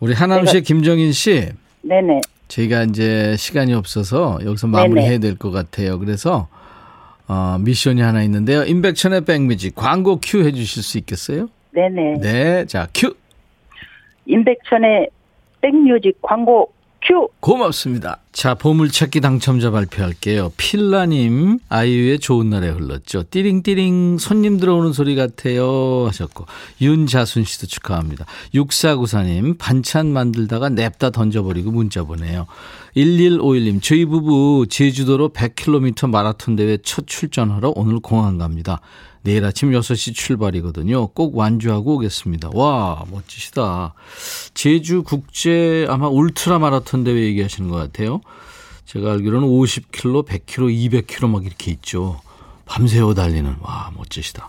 [0.00, 1.48] 우리 하남시의 김정인 씨.
[1.82, 2.20] 네네.
[2.48, 5.98] 저희가 이제 시간이 없어서 여기서 마무리해야 될 것 같아요.
[5.98, 6.48] 그래서
[7.28, 8.62] 어, 미션이 하나 있는데요.
[8.62, 11.48] 임백천의 백뮤직 광고 큐 해주실 수 있겠어요?
[11.72, 12.20] 네네.
[12.20, 13.14] 네, 자 큐.
[14.26, 15.10] 임백천의
[15.60, 16.72] 백뮤직 광고
[17.06, 17.28] 큐.
[17.38, 18.18] 고맙습니다.
[18.32, 20.50] 자, 보물찾기 당첨자 발표할게요.
[20.56, 23.22] 필라님, 아이유의 좋은 날에 흘렀죠.
[23.30, 26.06] 띠링띠링, 손님 들어오는 소리 같아요.
[26.08, 26.46] 하셨고,
[26.80, 28.26] 윤자순 씨도 축하합니다.
[28.54, 32.46] 6494님, 반찬 만들다가 냅다 던져버리고 문자 보내요.
[32.96, 38.80] 1151님, 저희 부부 제주도로 100km 마라톤 대회 첫 출전하러 오늘 공항 갑니다.
[39.26, 41.08] 내일 아침 6시 출발이거든요.
[41.08, 42.50] 꼭 완주하고 오겠습니다.
[42.54, 43.92] 와, 멋지시다.
[44.54, 48.20] 제주 국제 아마 울트라 마라톤 대회 얘기하시는 것 같아요.
[48.84, 52.20] 제가 알기로는 50km, 100km, 200km 막 이렇게 있죠.
[52.66, 53.56] 밤새워 달리는.
[53.62, 54.48] 와, 멋지시다.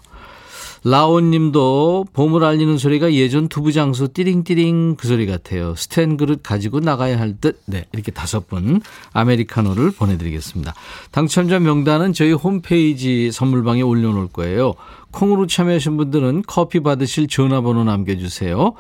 [0.90, 5.76] 라온님도 봄을 알리는 소리가 예전 두부 장수 띠링띠링 그 소리 같아요.
[5.76, 7.62] 스텐 그릇 가지고 나가야 할 듯.
[7.66, 10.74] 네, 이렇게 다섯 분 아메리카노를 보내드리겠습니다.
[11.12, 14.76] 당첨자 명단은 저희 홈페이지 선물방에 올려놓을 거예요.
[15.12, 18.74] 콩으로 참여하신 분들은 커피 받으실 전화번호 남겨주세요.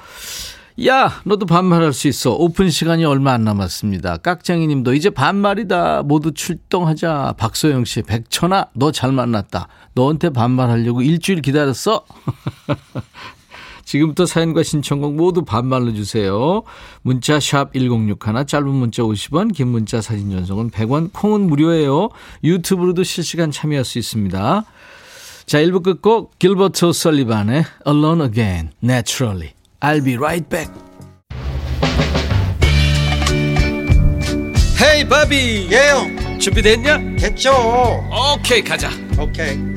[0.85, 2.33] 야, 너도 반말할 수 있어.
[2.35, 4.17] 오픈 시간이 얼마 안 남았습니다.
[4.17, 6.03] 깍쟁이 님도 이제 반말이다.
[6.03, 7.33] 모두 출동하자.
[7.37, 9.67] 박소영 씨, 백천아, 너 잘 만났다.
[9.97, 12.05] 너한테 반말하려고 일주일 기다렸어?
[13.83, 16.61] 지금부터 사연과 신청곡 모두 반말로 주세요.
[17.01, 22.09] 문자 샵 1061, 짧은 문자 50원, 긴 문자 사진 전송은 100원, 콩은 무료예요.
[22.43, 24.65] 유튜브로도 실시간 참여할 수 있습니다.
[25.45, 29.53] 자, 1부 끝곡 길버트 설리반의 Alone Again, Naturally.
[29.79, 30.71] I'll be right back.
[34.79, 37.15] 헤이 바비 예영 준비됐냐?
[37.17, 37.51] 됐죠
[38.35, 39.76] 오케이 가자 오케이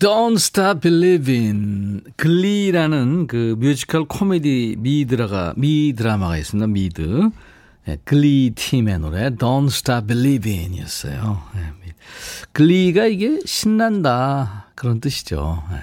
[0.00, 6.66] Don't Stop Believing Glee라는 그 뮤지컬 코미디 미 드라가 미 드라마가 있습니다.
[6.68, 7.28] 미드
[7.86, 11.42] 네, Glee 팀의 노래 Don't Stop Believing이었어요.
[11.54, 11.92] 네, 미-
[12.52, 15.62] Glee가 이게 신난다 그런 뜻이죠.
[15.70, 15.76] 네.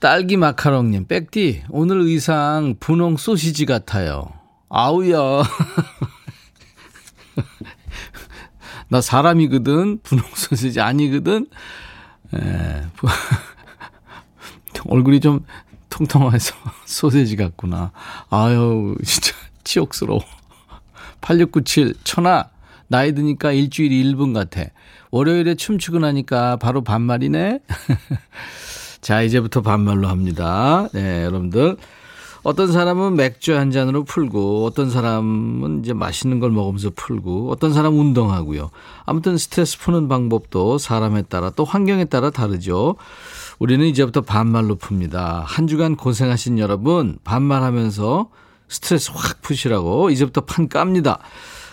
[0.00, 4.28] 딸기 마카롱님 백디 오늘 의상 분홍 소시지 같아요.
[4.68, 5.18] 아우야.
[8.88, 11.46] 나 사람이거든 분홍 소시지 아니거든.
[12.34, 12.86] 예.
[14.88, 15.44] 얼굴이 좀
[15.90, 17.92] 통통해서 소세지 같구나.
[18.30, 19.34] 아유, 진짜
[19.64, 20.20] 치욕스러워.
[21.20, 22.50] 8697, 천하,
[22.88, 24.62] 나이 드니까 일주일이 1분 같아.
[25.10, 27.60] 월요일에 춤추고 나니까 바로 반말이네?
[29.00, 30.88] 자, 이제부터 반말로 합니다.
[30.92, 31.76] 네, 여러분들.
[32.46, 37.98] 어떤 사람은 맥주 한 잔으로 풀고, 어떤 사람은 이제 맛있는 걸 먹으면서 풀고, 어떤 사람은
[37.98, 38.70] 운동하고요.
[39.04, 42.94] 아무튼 스트레스 푸는 방법도 사람에 따라 또 환경에 따라 다르죠.
[43.58, 45.42] 우리는 이제부터 반말로 풉니다.
[45.44, 48.28] 한 주간 고생하신 여러분, 반말하면서
[48.68, 51.18] 스트레스 확 푸시라고 이제부터 판 깝니다.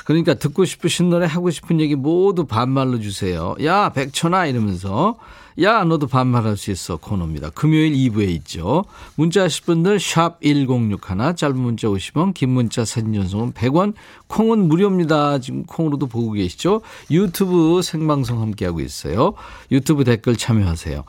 [0.05, 3.55] 그러니까 듣고 싶으신 노래 하고 싶은 얘기 모두 반말로 주세요.
[3.63, 5.17] 야, 백천아 이러면서
[5.61, 7.51] 야, 너도 반말할 수 있어 코너입니다.
[7.51, 8.85] 금요일 2부에 있죠.
[9.15, 13.93] 문자 하실 분들 샵 1061, 짧은 문자 50원, 긴 문자 사진 전송은 100원,
[14.27, 15.39] 콩은 무료입니다.
[15.39, 16.81] 지금 콩으로도 보고 계시죠?
[17.11, 19.33] 유튜브 생방송 함께하고 있어요.
[19.71, 21.03] 유튜브 댓글 참여하세요.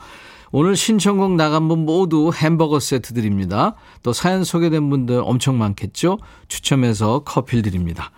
[0.51, 3.73] 오늘 신청곡 나간 분 모두 햄버거 세트 드립니다.
[4.03, 6.19] 또 사연 소개된 분들 엄청 많겠죠?
[6.47, 8.11] 추첨해서 커피를 드립니다.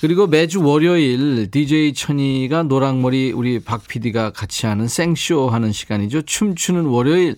[0.00, 6.22] 그리고 매주 월요일 DJ 천이가 노랑머리 우리 박 PD가 같이 하는 생쇼 하는 시간이죠.
[6.22, 7.36] 춤추는 월요일.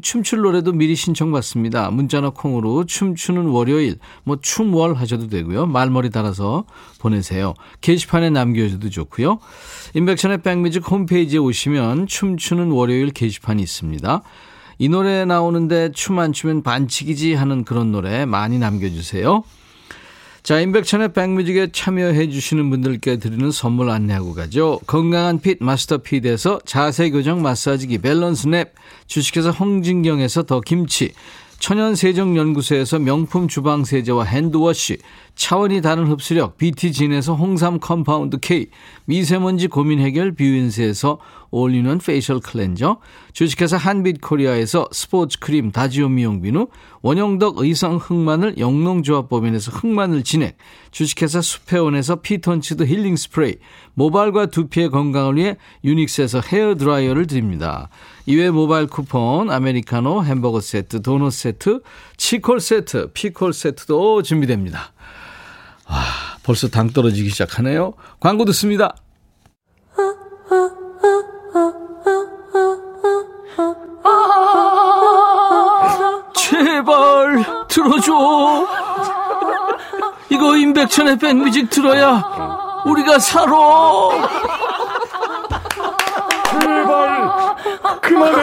[0.00, 1.90] 춤출 노래도 미리 신청받습니다.
[1.90, 5.66] 문자나 콩으로 춤추는 월요일, 뭐 춤월 하셔도 되고요.
[5.66, 6.64] 말머리 달아서
[7.00, 7.52] 보내세요.
[7.82, 9.40] 게시판에 남겨줘도 좋고요.
[9.92, 14.22] 임백천의 백뮤직 홈페이지에 오시면 춤추는 월요일 게시판이 있습니다.
[14.78, 19.44] 이 노래 나오는데 춤 안 추면 반칙이지 하는 그런 노래 많이 남겨주세요.
[20.44, 24.78] 자, 임백천의 백뮤직에 참여해 주시는 분들께 드리는 선물 안내하고 가죠.
[24.86, 28.74] 건강한 핏 마스터 핏에서 자세 교정 마사지기 밸런스 냅,
[29.06, 31.14] 주식회사 홍진경에서 더 김치,
[31.60, 34.98] 천연 세정 연구소에서 명품 주방 세제와 hand wash,
[35.34, 38.68] 차원이 다른 흡수력 BT진에서 홍삼 Compound K,
[39.04, 41.18] 미세먼지 고민 해결 뷰인스에서
[41.50, 42.98] 올리는 facial cleanser,
[43.32, 46.68] 주식회사 한빛코리아에서 스포츠 크림 다지오 미용 비누,
[47.02, 50.56] 원형덕 의성 흑마늘 영농조합법인에서 흑마늘 진액,
[50.90, 53.56] 주식회사 수페온에서 피톤치드 힐링 스프레이,
[53.94, 57.88] 모발과 두피의 건강을 위해 유닉스에서 헤어 드라이어를 드립니다.
[58.26, 61.82] 이외 모바일 쿠폰, 아메리카노, 햄버거 세트, 도넛 세트,
[62.16, 64.93] 치콜 세트, 피콜 세트도 준비됩니다.
[65.86, 67.94] 아, 벌써 당 떨어지기 시작하네요.
[68.20, 68.94] 광고 듣습니다.
[76.34, 78.66] 제발 들어줘.
[80.30, 82.22] 이거 임백천의 백뮤직 들어야
[82.84, 83.52] 우리가 살아.
[86.60, 87.56] 제발
[88.00, 88.42] 그만해.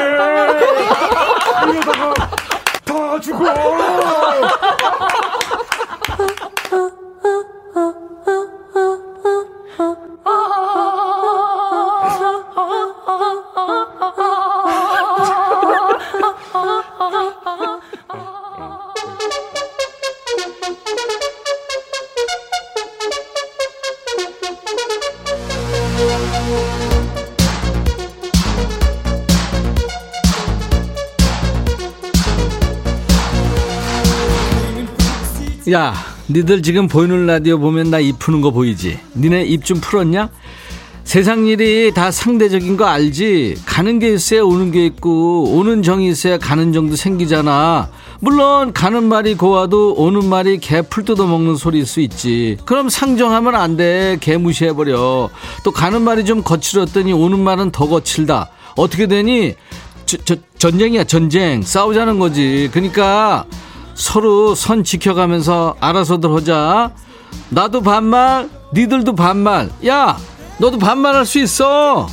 [1.71, 2.13] 이러다가
[2.85, 3.43] 다 죽어.
[35.71, 35.93] 야,
[36.29, 38.99] 니들 지금 보이는 라디오 보면 나 입 푸는 거 보이지?
[39.15, 40.29] 니네 입 좀 풀었냐?
[41.03, 43.55] 세상 일이 다 상대적인 거 알지?
[43.65, 47.89] 가는 게 있어야 오는 게 있고, 오는 정이 있어야 가는 정도 생기잖아.
[48.19, 52.57] 물론, 가는 말이 고와도 오는 말이 개 풀 뜯어먹는 소리일 수 있지.
[52.65, 54.17] 그럼 상종하면 안 돼.
[54.19, 55.29] 개 무시해버려.
[55.63, 58.49] 또 가는 말이 좀 거칠었더니 오는 말은 더 거칠다.
[58.75, 59.55] 어떻게 되니?
[60.05, 61.61] 저, 저, 전쟁이야, 전쟁.
[61.61, 62.69] 싸우자는 거지.
[62.71, 63.45] 그러니까,
[64.01, 66.91] 서로 선 지켜가면서 알아서들 하자.
[67.49, 69.69] 나도 반말, 니들도 반말.
[69.85, 70.17] 야,
[70.57, 72.07] 너도 반말할 수 있어.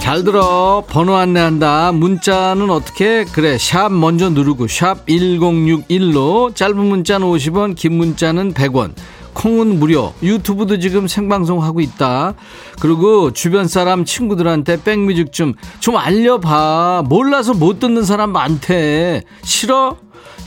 [0.00, 0.84] 잘 들어.
[0.86, 1.92] 번호 안내한다.
[1.92, 3.24] 문자는 어떻게?
[3.24, 3.56] 그래.
[3.56, 8.92] 샵 먼저 누르고 샵 1061로 짧은 문자는 50원, 긴 문자는 100원.
[9.34, 10.14] 콩은 무료.
[10.22, 12.34] 유튜브도 지금 생방송 하고 있다.
[12.80, 17.04] 그리고 주변 사람 친구들한테 백뮤직 좀, 좀 알려봐.
[17.08, 19.22] 몰라서 못 듣는 사람 많대.
[19.42, 19.96] 싫어?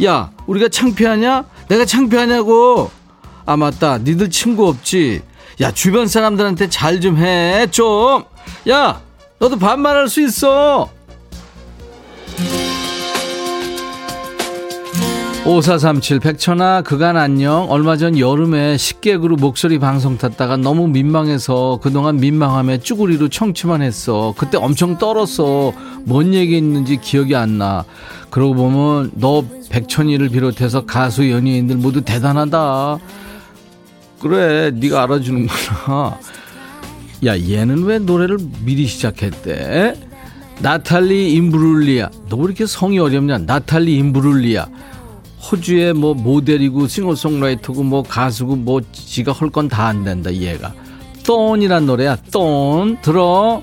[0.04, 1.46] 야, 우리가 창피하냐?
[1.70, 2.90] 내가 창피하냐고.
[3.46, 3.98] 아, 맞다.
[4.00, 5.22] 니들 친구 없지?
[5.62, 7.68] 야, 주변 사람들한테 잘 좀 해.
[7.72, 8.24] 좀.
[8.70, 9.02] 야,
[9.40, 10.90] 너도 반말할 수 있어.
[15.48, 17.68] 5437 백천아 그간 안녕.
[17.72, 24.34] 얼마 전 여름에 식객으로 목소리 방송 탔다가 너무 민망해서 그동안 민망함에 쭈구리로 청취만 했어.
[24.38, 25.72] 그때 엄청 떨었어
[26.04, 27.86] 뭔 얘기 했는지 기억이 안 나.
[28.30, 32.98] 그러고 보면 너 백천이를 비롯해서 가수 연예인들 모두 대단하다.
[34.20, 36.20] 그래 네가 알아주는구나
[37.26, 39.96] 야 얘는 왜 노래를 미리 시작했대?
[40.60, 42.10] 나탈리 임브룰리아.
[42.28, 43.38] 너 왜 이렇게 성이 어렵냐?
[43.38, 44.68] 나탈리 임브룰리아
[45.52, 50.74] 호주의 뭐 모델이고 싱어송라이터고 뭐 가수고 뭐 지가 할 건 다 안 된다 얘가.
[51.26, 52.18] 똥이란 노래야.
[52.32, 53.62] 똥 들어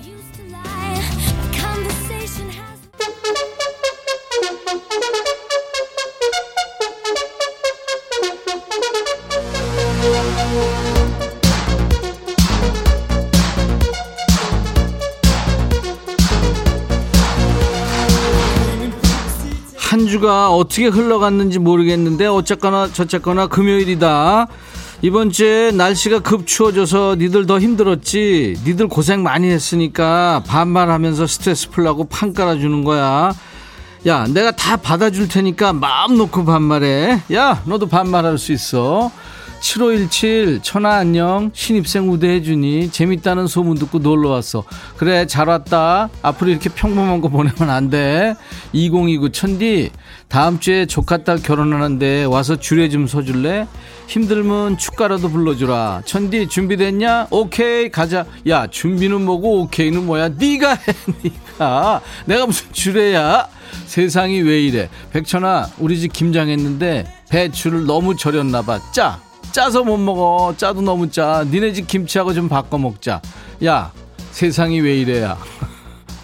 [20.25, 24.47] 주가 어떻게 흘러갔는지 모르겠는데 어쨌거나 저쨌거나 금요일이다.
[25.03, 28.57] 이번 주에 날씨가 급 추워져서 니들 더 힘들었지.
[28.65, 33.35] 니들 고생 많이 했으니까 반말하면서 스트레스 풀라고 판 깔아주는 거야.
[34.07, 37.21] 야, 내가 다 받아줄 테니까 마음 놓고 반말해.
[37.35, 39.13] 야, 너도 반말할 수 있어.
[39.65, 44.65] 7517 천하 안녕 신입생 우대해주니 재밌다는 소문 듣고 놀러 왔어.
[44.99, 46.11] 그래 잘 왔다.
[46.21, 48.35] 앞으로 이렇게 평범한 거 보내면 안돼.
[48.75, 49.91] 2029 천디
[50.29, 53.67] 다음 주에 조카 딸 결혼하는데 와서 주례 좀 서줄래?
[54.07, 56.03] 힘들면 축가라도 불러주라.
[56.05, 57.29] 천디 준비됐냐?
[57.31, 58.27] 오케이 가자.
[58.47, 60.29] 야 준비는 뭐고 오케이는 뭐야?
[60.29, 60.79] 네가 해
[61.57, 62.03] 네가.
[62.27, 63.49] 내가 무슨 주례야?
[63.87, 64.91] 세상이 왜 이래?
[65.11, 68.93] 백천아 우리 집 김장했는데 배추를 너무 절였나봐.
[68.93, 69.21] 짜
[69.55, 70.53] 짜서 못 먹어.
[70.57, 71.47] 짜도 너무 짜.
[71.49, 73.23] 니네 집 김치하고 좀 바꿔 먹자.
[73.65, 73.93] 야,
[74.33, 75.39] 세상이 왜 이래야.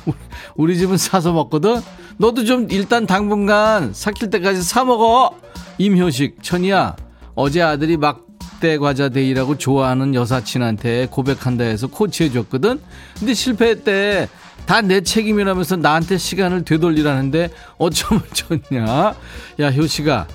[0.56, 1.80] 우리 집은 사서 먹거든?
[2.16, 5.36] 너도 좀 일단 당분간 삭힐 때까지 사 먹어.
[5.78, 6.96] 임효식, 천이야.
[7.36, 12.80] 어제 아들이 막대 과자 데이라고 좋아하는 여사친한테 고백한다 해서 코치해줬거든?
[13.16, 14.28] 근데 실패했대.
[14.66, 19.14] 다내 책임이라면서 나한테 시간을 되돌리라는데 어쩌면 좋냐?
[19.60, 20.26] 야, 효식아.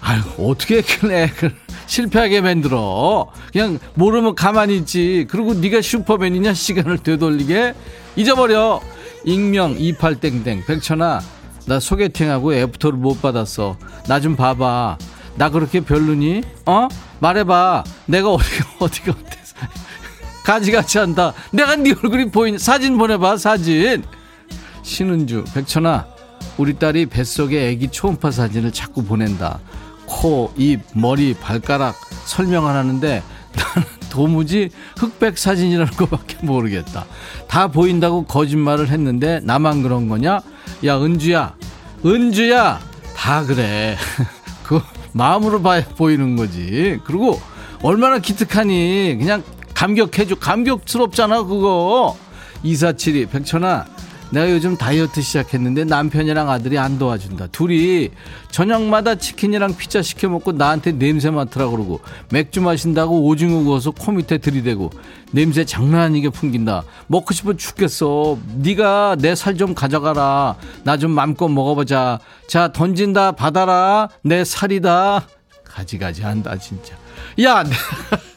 [0.00, 1.30] 아유, 어떻게 했길래.
[1.96, 3.26] 실패하게 만들어.
[3.52, 5.26] 그냥 모르면 가만히 있지.
[5.28, 7.74] 그리고 네가 슈퍼맨이냐 시간을 되돌리게
[8.16, 8.80] 잊어버려.
[9.24, 11.20] 익명 28땡땡 백천아
[11.66, 13.76] 나 소개팅하고 애프터를 못 받았어.
[14.08, 14.96] 나 좀 봐봐.
[15.36, 16.42] 나 그렇게 별로니?
[16.66, 16.88] 어?
[17.20, 17.84] 말해봐.
[18.06, 19.54] 내가 어디가 어디가 어때서
[20.44, 21.34] 가지가지 한다.
[21.52, 24.02] 내가 네 얼굴이 보인 사진 보내봐 사진.
[24.82, 26.06] 신은주 백천아
[26.56, 29.60] 우리 딸이 뱃속에 애기 초음파 사진을 자꾸 보낸다.
[30.12, 31.96] 코, 입, 머리, 발가락
[32.26, 33.22] 설명 안 하는데
[33.56, 37.06] 나는 도무지 흑백 사진이라는 것밖에 모르겠다.
[37.48, 40.40] 다 보인다고 거짓말을 했는데 나만 그런 거냐?
[40.84, 41.54] 야, 은주야.
[42.04, 42.80] 은주야.
[43.16, 43.96] 다 그래.
[44.62, 44.80] 그
[45.12, 47.00] 마음으로 봐야 보이는 거지.
[47.04, 47.40] 그리고
[47.82, 49.16] 얼마나 기특하니.
[49.18, 49.42] 그냥
[49.74, 50.36] 감격해줘.
[50.36, 52.16] 감격스럽잖아, 그거.
[52.62, 53.86] 2472 백천아
[54.32, 57.48] 내가 요즘 다이어트 시작했는데 남편이랑 아들이 안 도와준다.
[57.48, 58.08] 둘이
[58.50, 64.38] 저녁마다 치킨이랑 피자 시켜 먹고 나한테 냄새 맡으라 그러고 맥주 마신다고 오징어 구워서 코 밑에
[64.38, 64.90] 들이대고
[65.32, 66.82] 냄새 장난 아니게 풍긴다.
[67.08, 68.38] 먹고 싶어 죽겠어.
[68.56, 70.56] 네가 내 살 좀 가져가라.
[70.84, 72.18] 나 좀 맘껏 먹어보자.
[72.48, 74.08] 자 던진다 받아라.
[74.22, 75.26] 내 살이다.
[75.64, 76.94] 가지가지 한다 진짜.
[77.42, 77.64] 야.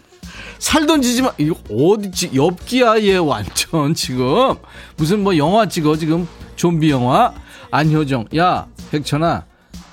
[0.60, 1.32] 살 던 지지 마.
[1.38, 4.56] 이거 어디 엽기야 얘 완전 지금.
[4.98, 6.28] 무슨 뭐 영화 찍어 지금?
[6.56, 7.34] 좀비 영화?
[7.72, 8.26] 안효정.
[8.38, 9.46] 야 백천아.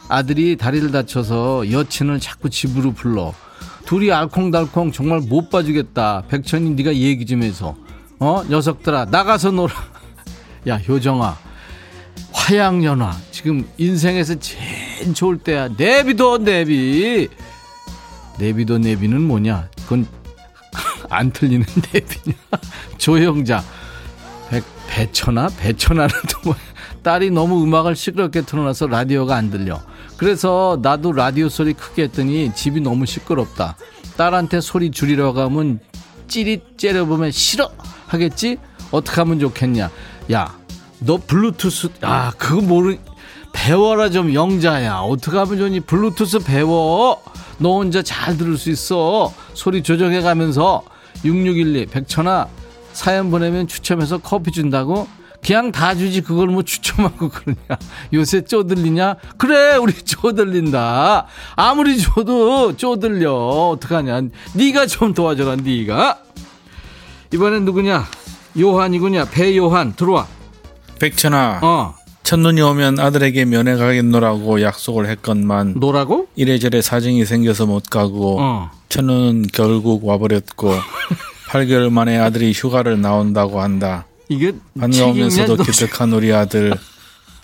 [0.09, 3.33] 아들이 다리를 다쳐서 여친을 자꾸 집으로 불러.
[3.87, 6.25] 둘이 알콩달콩 정말 못 봐주겠다.
[6.29, 7.77] 백천이 네가 얘기 좀 해서.
[8.19, 9.73] 어 녀석들아 나가서 놀아.
[10.69, 11.37] 야 효정아.
[12.33, 13.17] 화양연화.
[13.31, 15.69] 지금 인생에서 제일 좋을 때야.
[15.77, 17.29] 내비도 내비.
[18.39, 19.69] 내비도 내비는 뭐냐?
[19.83, 20.07] 그건
[21.15, 22.37] 안 틀리는 데비냐
[22.99, 23.63] 조영자.
[24.51, 26.57] 백, 배천아 배천아는 또 뭐,
[27.03, 29.81] 딸이 너무 음악을 시끄럽게 틀어놔서 라디오가 안 들려.
[30.17, 33.77] 그래서 나도 라디오 소리 크게 했더니 집이 너무 시끄럽다.
[34.17, 35.81] 딸한테 소리 줄이려고 하면
[36.29, 37.71] 찌릿 째려보면 싫어!
[38.07, 38.59] 하겠지?
[38.91, 39.91] 어떻게 하면 좋겠냐?
[40.33, 40.63] 야
[41.05, 42.97] 너 블루투스 아 그거 모르
[43.53, 44.99] 배워라 좀 영자야.
[45.01, 45.81] 어떻게 하면 좋니?
[45.81, 47.21] 블루투스 배워.
[47.59, 49.33] 너 혼자 잘 들을 수 있어.
[49.55, 50.83] 소리 조정해 가면서
[51.25, 52.49] 6612 백천아
[52.93, 55.09] 사연 보내면 추첨해서 커피 준다고?
[55.45, 57.59] 그냥 다 주지 그걸 뭐 추첨하고 그러냐?
[58.13, 59.17] 요새 쪼들리냐?
[59.39, 61.27] 그래 우리 쪼들린다.
[61.57, 63.35] 아무리 줘도 쪼들려.
[63.35, 64.23] 어떡하냐?
[64.55, 66.19] 네가 좀 도와줘라 네가.
[67.35, 68.07] 이번엔 누구냐?
[68.59, 69.31] 요한이구냐?
[69.31, 70.29] 배요한 들어와.
[71.01, 71.61] 백천아.
[71.63, 76.29] 어 첫눈이 오면 아들에게 면회 가겠노라고 약속을 했건만 노라고?
[76.37, 78.71] 이래저래 사정이 생겨서 못 가고 어.
[78.89, 80.75] 첫눈은 결국 와버렸고
[81.51, 84.07] 8개월 만에 아들이 휴가를 나온다고 한다.
[84.29, 86.73] 이게 반가우면서도 기특한 우리 아들.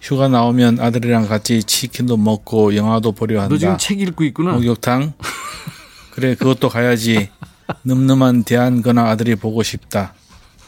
[0.00, 3.54] 휴가 나오면 아들이랑 같이 치킨도 먹고 영화도 보려 한다.
[3.54, 4.52] 너 지금 책 읽고 있구나.
[4.52, 5.12] 목욕탕?
[6.12, 7.28] 그래 그것도 가야지.
[7.84, 10.14] 늠름한 대한거나 아들이 보고 싶다.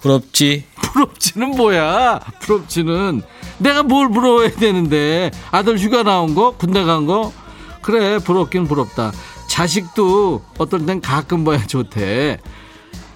[0.01, 0.65] 부럽지?
[0.83, 2.21] 부럽지는 뭐야?
[2.41, 3.23] 부럽지는
[3.59, 7.33] 내가 뭘 부러워해야 되는데 아들 휴가 나온 거, 군대 간 거.
[7.83, 9.13] 그래 부럽긴 부럽다.
[9.47, 12.39] 자식도 어떨 땐 가끔 봐야 좋대.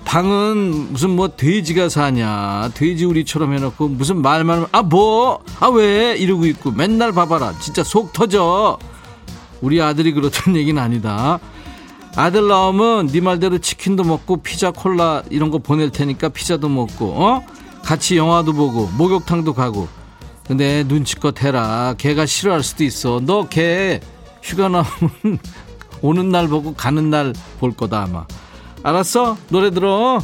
[0.04, 6.44] 방은 무슨 뭐 돼지가 사냐 돼지 우리처럼 해놓고 무슨 말만 아 뭐 아 왜 이러고
[6.46, 8.78] 있고 맨날 봐봐라 진짜 속 터져
[9.62, 11.38] 우리 아들이 그렇다는 얘기는 아니다
[12.16, 17.44] 아들 나오면 네 말대로 치킨도 먹고 피자 콜라 이런 거 보낼 테니까 피자도 먹고 어?
[17.82, 19.88] 같이 영화도 보고 목욕탕도 가고.
[20.46, 21.94] 근데 눈치껏 해라.
[21.98, 23.20] 걔가 싫어할 수도 있어.
[23.20, 24.00] 너 걔
[24.42, 25.38] 휴가 나오면
[26.02, 28.26] 오는 날 보고 가는 날 볼 거다 아마.
[28.82, 29.36] 알았어?
[29.48, 30.20] 노래 들어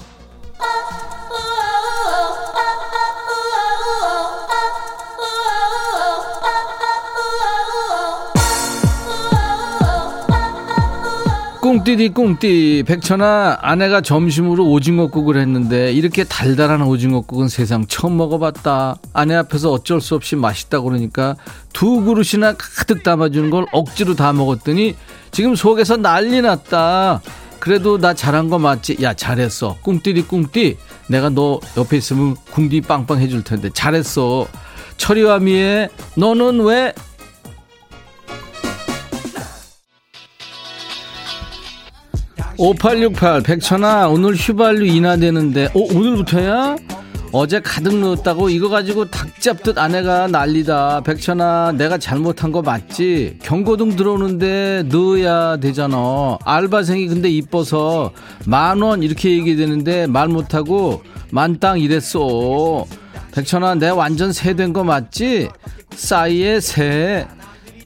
[11.61, 12.85] 꿍띠디 꿍띠.
[12.87, 18.97] 백천아 아내가 점심으로 오징어국을 했는데 이렇게 달달한 오징어국은 세상 처음 먹어봤다.
[19.13, 21.37] 아내 앞에서 어쩔 수 없이 맛있다 그러니까
[21.75, 24.97] 두 그릇이나 가득 담아주는 걸 억지로 다 먹었더니
[25.33, 27.21] 지금 속에서 난리 났다.
[27.59, 28.97] 그래도 나 잘한 거 맞지?
[29.03, 29.77] 야 잘했어.
[29.83, 30.79] 꿍띠디 꿍띠.
[31.09, 34.47] 내가 너 옆에 있으면 궁디 빵빵 해줄 텐데 잘했어.
[34.97, 36.95] 철이와 미애 너는 왜
[42.65, 46.77] 5868 백천아 오늘 휘발유 인하되는데 어 오늘부터야?
[47.33, 53.39] 어제 가득 넣었다고 이거 가지고 닭 잡듯 아내가 난리다 백천아 내가 잘못한 거 맞지?
[53.43, 58.13] 경고등 들어오는데 넣어야 되잖아 알바생이 근데 이뻐서
[58.45, 62.85] 만 원 이렇게 얘기되는데 말 못하고 만땅 이랬어
[63.33, 65.49] 백천아 내가 완전 새 된 거 맞지?
[65.95, 67.27] 싸이에 새.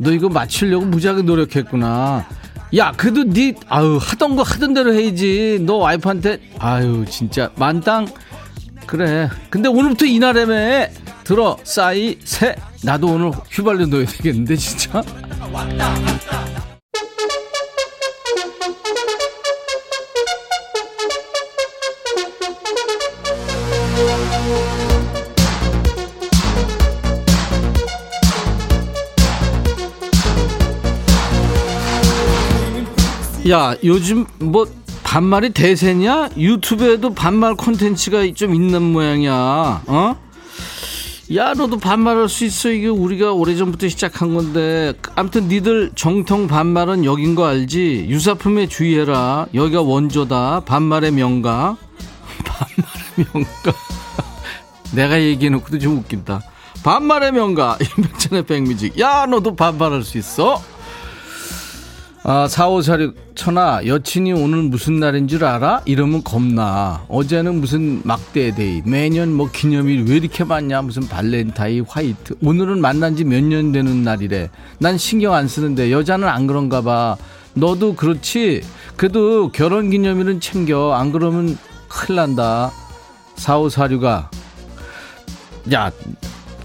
[0.01, 2.27] 너 이거 맞추려고 무지하게 노력했구나.
[2.77, 5.59] 야, 그래도 네 아유 하던 거 하던 대로 해야지.
[5.61, 8.09] 너 와이프한테 아유 진짜 만땅
[8.87, 9.29] 그래.
[9.49, 10.91] 근데 오늘부터 이날에매
[11.25, 12.55] 들어 싸이 새.
[12.83, 15.03] 나도 오늘 휘발유 넣어야 되겠는데 진짜.
[33.49, 34.67] 야, 요즘 뭐
[35.03, 36.31] 반말이 대세냐?
[36.37, 39.83] 유튜브에도 반말 콘텐츠가 좀 있는 모양이야.
[39.87, 40.17] 어?
[41.35, 42.71] 야, 너도 반말할 수 있어.
[42.71, 44.95] 이게 우리가 오래전부터 시작한 건데.
[45.15, 48.07] 아무튼 니들 정통 반말은 여긴 거 알지?
[48.09, 49.47] 유사품에 주의해라.
[49.55, 50.61] 여기가 원조다.
[50.61, 51.77] 반말의 명가.
[52.45, 53.79] 반말의 명가.
[54.95, 56.41] 내가 얘기해놓고도 좀 웃긴다.
[56.83, 57.77] 반말의 명가.
[57.99, 58.99] 임백천의 백뮤직.
[58.99, 60.63] 야, 너도 반말할 수 있어?
[62.27, 65.83] 아, 4546 천아 여친이 오늘 무슨 날인 줄 알아?
[65.85, 67.05] 이러면 겁나.
[67.09, 70.81] 어제는 무슨 막대데이 매년 뭐 기념일 왜 이렇게 많냐?
[70.81, 72.37] 무슨 발렌타인 화이트.
[72.43, 74.49] 오늘은 만난 지 몇 년 되는 날이래.
[74.79, 77.17] 난 신경 안 쓰는데 여자는 안 그런가 봐.
[77.53, 78.63] 너도 그렇지?
[78.97, 80.95] 그래도 결혼 기념일은 챙겨.
[80.95, 81.59] 안 그러면
[81.89, 82.73] 큰일 난다.
[83.37, 84.29] 4546아.
[85.75, 85.91] 야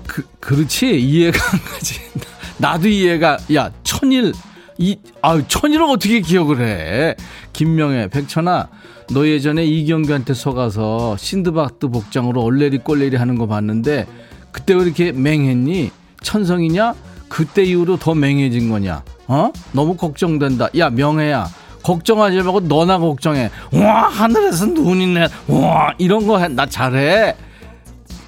[0.08, 1.02] 그, 그렇지?
[1.02, 2.00] 이해가 안 가지.
[2.60, 4.34] 나도 이해가 야 천일
[4.80, 7.16] 이, 아유, 천일을 어떻게 기억을 해?
[7.52, 8.70] 김명애, 백천아,
[9.14, 14.08] 너 예전에 이경규한테 속아서 신드바트 복장으로 얼레리 꼴레리 하는 거 봤는데,
[14.52, 15.92] 그때 왜 이렇게 맹했니?
[16.24, 16.96] 천성이냐?
[17.28, 19.04] 그때 이후로 더 맹해진 거냐?
[19.28, 19.52] 어?
[19.74, 20.70] 너무 걱정된다.
[20.78, 21.48] 야, 명애야.
[21.84, 23.50] 걱정하지 말고 너나 걱정해.
[23.74, 25.28] 와, 하늘에서 눈이 내.
[25.48, 27.36] 와, 이런 거 나 잘해.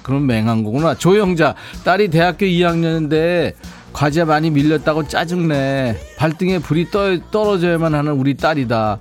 [0.02, 0.94] 그럼 맹한 거구나.
[0.96, 3.54] 조영자, 딸이 대학교 2학년인데,
[3.92, 5.96] 과제 많이 밀렸다고 짜증내.
[6.16, 8.98] 발등에 불이 떠, 떨어져야만 하는 우리 딸이다.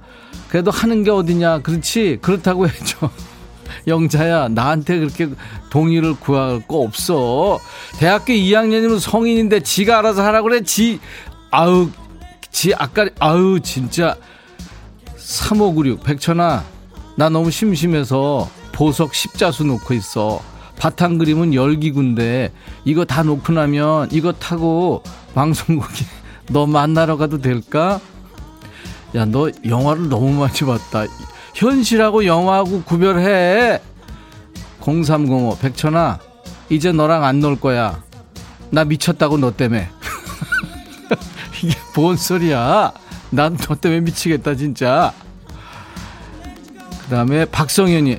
[0.50, 1.60] 그래도 하는 게 어디냐.
[1.60, 2.20] 그렇지.
[2.22, 3.10] 그렇다고 해줘.
[3.88, 5.30] 영자야, 나한테 그렇게
[5.70, 7.60] 동의를 구할 거 없어.
[7.98, 10.62] 대학교 2학년이면 성인인데 지가 알아서 하라고 그래.
[10.62, 11.00] 지,
[11.50, 11.90] 아우,
[12.52, 14.16] 지, 아까, 아우, 진짜.
[15.16, 16.64] 3596, 백천아,
[17.16, 20.51] 나 너무 심심해서 보석 십자수 놓고 있어.
[20.82, 22.52] 바탕 그림은 열기군데
[22.86, 25.04] 이거 다 놓고 나면 이거 타고
[25.36, 26.06] 방송국에
[26.50, 28.00] 너 만나러 가도 될까?
[29.14, 31.06] 야 너 영화를 너무 많이 봤다.
[31.54, 33.80] 현실하고 영화하고 구별해.
[34.80, 36.18] 0305 백천아
[36.72, 38.02] 이제 너랑 안 놀 거야.
[38.72, 39.88] 나 미쳤다고 너 때문에.
[41.64, 42.92] 이게 뭔 소리야?
[43.30, 45.14] 난 너 때문에 미치겠다 진짜.
[47.04, 48.18] 그다음에 박성현이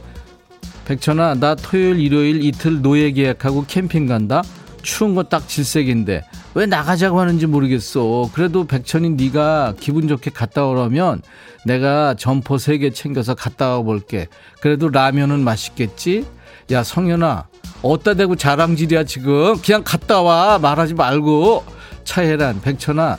[0.97, 4.43] 백천아 나 토요일 일요일 이틀 노예 계약하고 캠핑 간다.
[4.83, 6.23] 추운 거 딱 질색인데
[6.55, 8.29] 왜 나가자고 하는지 모르겠어.
[8.35, 11.23] 그래도 백천이 네가 기분 좋게 갔다 오라면
[11.65, 14.27] 내가 점포 세 개 챙겨서 갔다 와 볼게.
[14.61, 16.27] 그래도 라면은 맛있겠지?
[16.71, 17.47] 야 성현아
[17.81, 21.65] 어따 대고 자랑질이야 지금 그냥 갔다 와 말하지 말고
[22.05, 23.17] 차혜란 백천아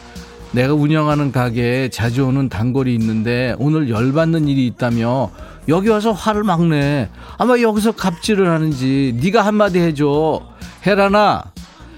[0.51, 5.32] 내가 운영하는 가게에 자주 오는 단골이 있는데 오늘 열받는 일이 있다며
[5.68, 7.09] 여기 와서 화를 막 내.
[7.38, 10.41] 아마 여기서 갑질을 하는지 네가 한마디 해줘.
[10.86, 11.51] 혜란아.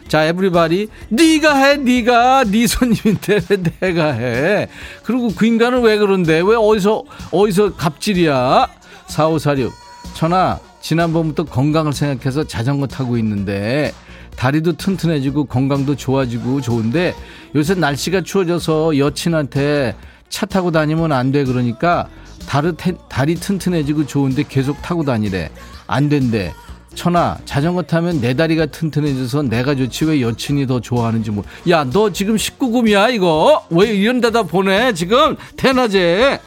[0.08, 1.78] 자, 에브리바디 네가 해.
[1.78, 4.68] 네가 네 손님인데 왜 내가 해.
[5.04, 8.68] 그리고 그 인간은 왜 그런데 왜 어디서 어디서 갑질이야.
[9.08, 9.74] 4546.
[10.14, 13.92] 천아, 지난번부터 건강을 생각해서 자전거 타고 있는데
[14.36, 17.16] 다리도 튼튼해지고 건강도 좋아지고 좋은데
[17.56, 19.96] 요새 날씨가 추워져서 여친한테
[20.30, 21.44] 차 타고 다니면 안 돼.
[21.44, 22.08] 그러니까
[22.48, 22.72] 다리,
[23.10, 25.50] 다리 튼튼해지고 좋은데 계속 타고 다니래.
[25.88, 26.54] 안 된대.
[26.96, 32.10] 천아 자전거 타면 내 다리가 튼튼해져서 내가 좋지 왜 여친이 더 좋아하는지 뭐 야 너
[32.14, 33.66] 지금 19금이야 이거?
[33.70, 35.36] 왜 이런 데다 보내 지금?
[35.58, 36.40] 대낮에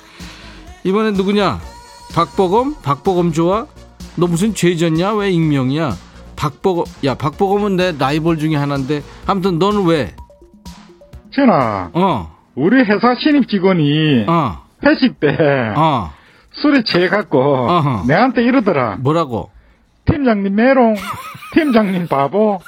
[0.85, 1.61] 이번엔 누구냐?
[2.15, 2.77] 박보검?
[2.83, 3.67] 박보검 좋아?
[4.17, 5.13] 너 무슨 죄 졌냐?
[5.17, 5.95] 왜 익명이야?
[6.37, 10.17] 박보검 야 박보검은 내 라이벌 중에 하나인데 아무튼 너는 왜?
[11.35, 15.29] 전아, 어, 우리 회사 신입 직원이 어, 회식 때
[15.77, 16.11] 어,
[16.53, 18.05] 술에 취해갖고 어허.
[18.09, 18.97] 내한테 이러더라.
[19.01, 19.51] 뭐라고?
[20.07, 20.97] 팀장님 메롱,
[21.55, 22.59] 팀장님 바보.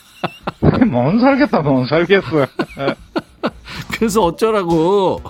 [0.61, 2.47] 못 살겠다, 못 살겠어.
[3.93, 5.21] 그래서 어쩌라고?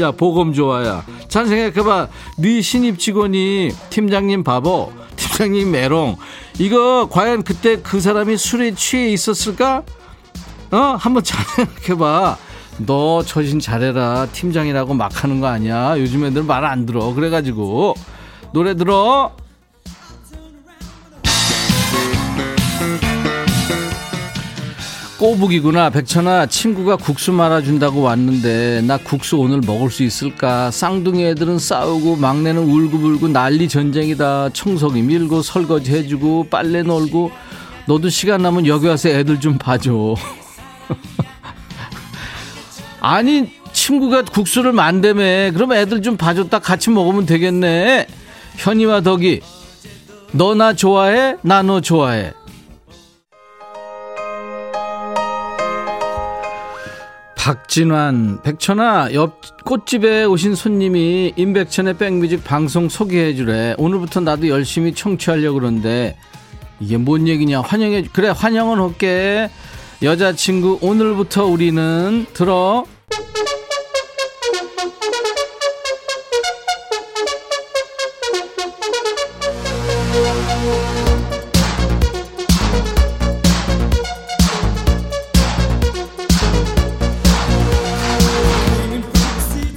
[0.00, 1.02] 야, 보검 좋아야.
[1.28, 2.08] 잘 생각해봐.
[2.38, 6.16] 네 신입 직원이 팀장님 바보, 팀장님 메롱.
[6.60, 9.82] 이거 과연 그때 그 사람이 술에 취해 있었을까?
[10.70, 10.76] 어?
[10.98, 12.36] 한번 잘 생각해봐.
[12.78, 14.26] 너 처신 잘해라.
[14.32, 15.94] 팀장이라고 막 하는 거 아니야.
[15.98, 17.12] 요즘 애들 말 안 들어.
[17.14, 17.94] 그래가지고.
[18.52, 19.32] 노래 들어.
[25.18, 32.16] 꼬북이구나 백천아 친구가 국수 말아준다고 왔는데 나 국수 오늘 먹을 수 있을까 쌍둥이 애들은 싸우고
[32.16, 37.30] 막내는 울고불고 난리 전쟁이다 청소기 밀고 설거지 해주고 빨래 놀고
[37.86, 40.14] 너도 시간 나면 여기 와서 애들 좀 봐줘
[43.06, 48.06] 아니 친구가 국수를 만다며 그럼 애들 좀 봐줬다 같이 먹으면 되겠네
[48.56, 49.42] 현이와 덕이
[50.32, 52.32] 너 나 좋아해 나 너 좋아해
[57.36, 63.74] 박진환, 백천아, 옆 꽃집에 오신 손님이 임백천의 백뮤직 방송 소개해 주래.
[63.76, 66.16] 오늘부터 나도 열심히 청취하려고 그러는데,
[66.80, 67.60] 이게 뭔 얘기냐.
[67.60, 69.50] 환영해, 그래, 환영은 할게.
[70.02, 72.86] 여자친구, 오늘부터 우리는, 들어.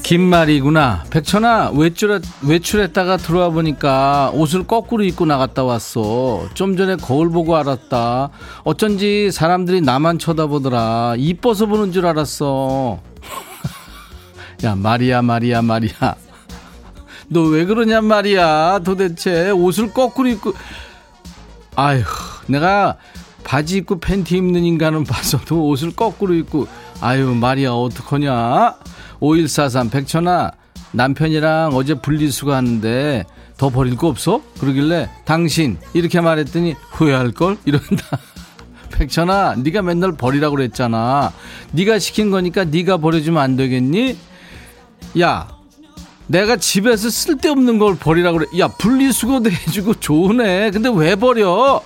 [0.07, 1.03] 김말이구나.
[1.09, 6.47] 백천아, 외출했, 외출했다가 들어와 보니까 옷을 거꾸로 입고 나갔다 왔어.
[6.53, 8.29] 좀 전에 거울 보고 알았다.
[8.63, 11.15] 어쩐지 사람들이 나만 쳐다보더라.
[11.17, 12.99] 이뻐서 보는 줄 알았어.
[14.63, 16.15] 야, 마리아, 마리아, 마리아.
[17.29, 18.79] 너 왜 그러냔 말이야.
[18.85, 20.53] 도대체 옷을 거꾸로 입고.
[21.75, 22.01] 아휴,
[22.47, 22.97] 내가
[23.43, 26.67] 바지 입고 팬티 입는 인간은 봤어도 옷을 거꾸로 입고.
[27.01, 28.75] 아유, 마리아, 어떡하냐?
[29.19, 30.51] 5143 백천아
[30.91, 33.25] 남편이랑 어제 분리수거 하는데
[33.57, 34.41] 더 버릴 거 없어?
[34.59, 37.57] 그러길래 당신 이렇게 말했더니 후회할 걸?
[37.65, 38.19] 이런다
[38.93, 41.33] 백천아 네가 맨날 버리라고 그랬잖아
[41.71, 44.17] 네가 시킨 거니까 네가 버려주면 안 되겠니?
[45.19, 45.47] 야
[46.27, 51.81] 내가 집에서 쓸데없는 걸 버리라고 그래 야 분리수거도 해주고 좋으네 근데 왜 버려?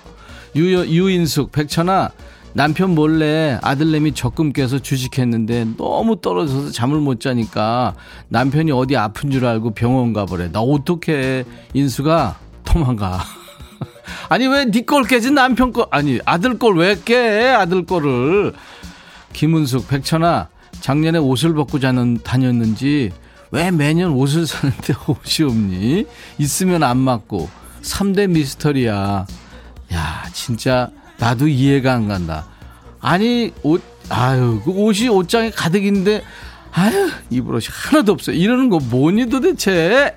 [0.56, 2.10] 유, 유인숙 백천아
[2.54, 7.96] 남편 몰래 아들내미 적금 깨서 주식했는데 너무 떨어져서 잠을 못 자니까
[8.28, 10.52] 남편이 어디 아픈 줄 알고 병원 가버려.
[10.52, 11.46] 나 어떡해.
[11.74, 13.22] 인수가 도망가.
[14.28, 17.52] 아니 왜 네 걸 깨지 남편 거 아니 아들 걸 왜 깨?
[17.52, 18.52] 아들 거를.
[19.32, 20.50] 김은숙 백천아
[20.82, 23.12] 작년에 옷을 벗고 자는 다녔는지
[23.52, 26.06] 왜 매년 옷을 사는데 옷이 없니?
[26.38, 27.50] 있으면 안 맞고
[27.84, 29.26] 3대 미스터리야.
[29.94, 32.48] 야 진짜 나도 이해가 안 간다.
[33.00, 36.24] 아니 옷 아유 그 옷이 옷장에 가득인데
[36.72, 38.32] 아유 입을 옷이 하나도 없어.
[38.32, 40.16] 이러는 거 뭐니 도대체?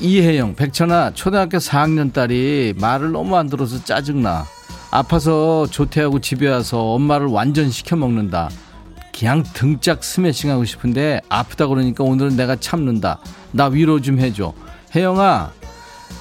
[0.00, 4.46] 이혜영 백천아 초등학교 4학년 딸이 말을 너무 안 들어서 짜증나.
[4.90, 8.50] 아파서 조퇴하고 집에 와서 엄마를 완전 시켜먹는다.
[9.20, 13.18] 그냥 등짝 스매싱 하고 싶은데 아프다 그러니까 오늘은 내가 참는다.
[13.52, 14.54] 나 위로 좀 해줘.
[14.96, 15.52] 혜영아,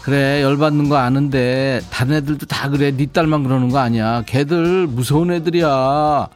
[0.02, 2.92] 그래 열받는 거 아는데 다른 애들도 다 그래.
[2.92, 4.24] 네 딸만 그러는 거 아니야.
[4.26, 6.28] 걔들 무서운 애들이야.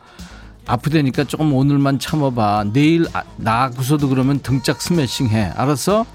[0.66, 2.68] 아프다니까 조금 오늘만 참아봐.
[2.72, 5.52] 내일 아, 나아서도 그러면 등짝 스매싱 해.
[5.58, 6.06] 알았어?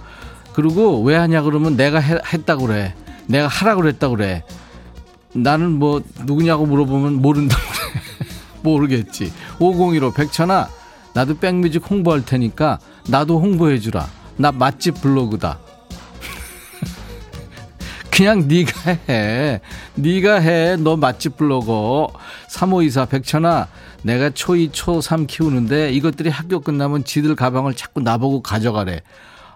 [0.54, 2.94] 그리고 왜 하냐 그러면 내가 해, 했다고 그래.
[3.26, 4.42] 내가 하라고 그랬다고 그래.
[5.34, 8.28] 나는 뭐 누구냐고 물어보면 모른다고 그래.
[8.62, 9.30] 모르겠지.
[9.58, 10.68] 5015 백천아
[11.14, 12.78] 나도 백뮤직 홍보할 테니까
[13.08, 14.08] 나도 홍보해 주라.
[14.36, 15.58] 나 맛집 블로그다.
[18.10, 19.60] 그냥 네가 해.
[19.94, 20.76] 네가 해.
[20.76, 22.12] 너 맛집 블로거.
[22.48, 23.68] 3524 백천아
[24.02, 29.02] 내가 초2 초3 키우는데 이것들이 학교 끝나면 지들 가방을 자꾸 나보고 가져가래.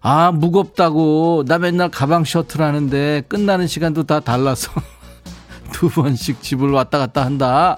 [0.01, 4.73] 아 무겁다고 나 맨날 가방 셔틀 하는데 끝나는 시간도 다 달라서
[5.73, 7.77] 두 번씩 집을 왔다 갔다 한다.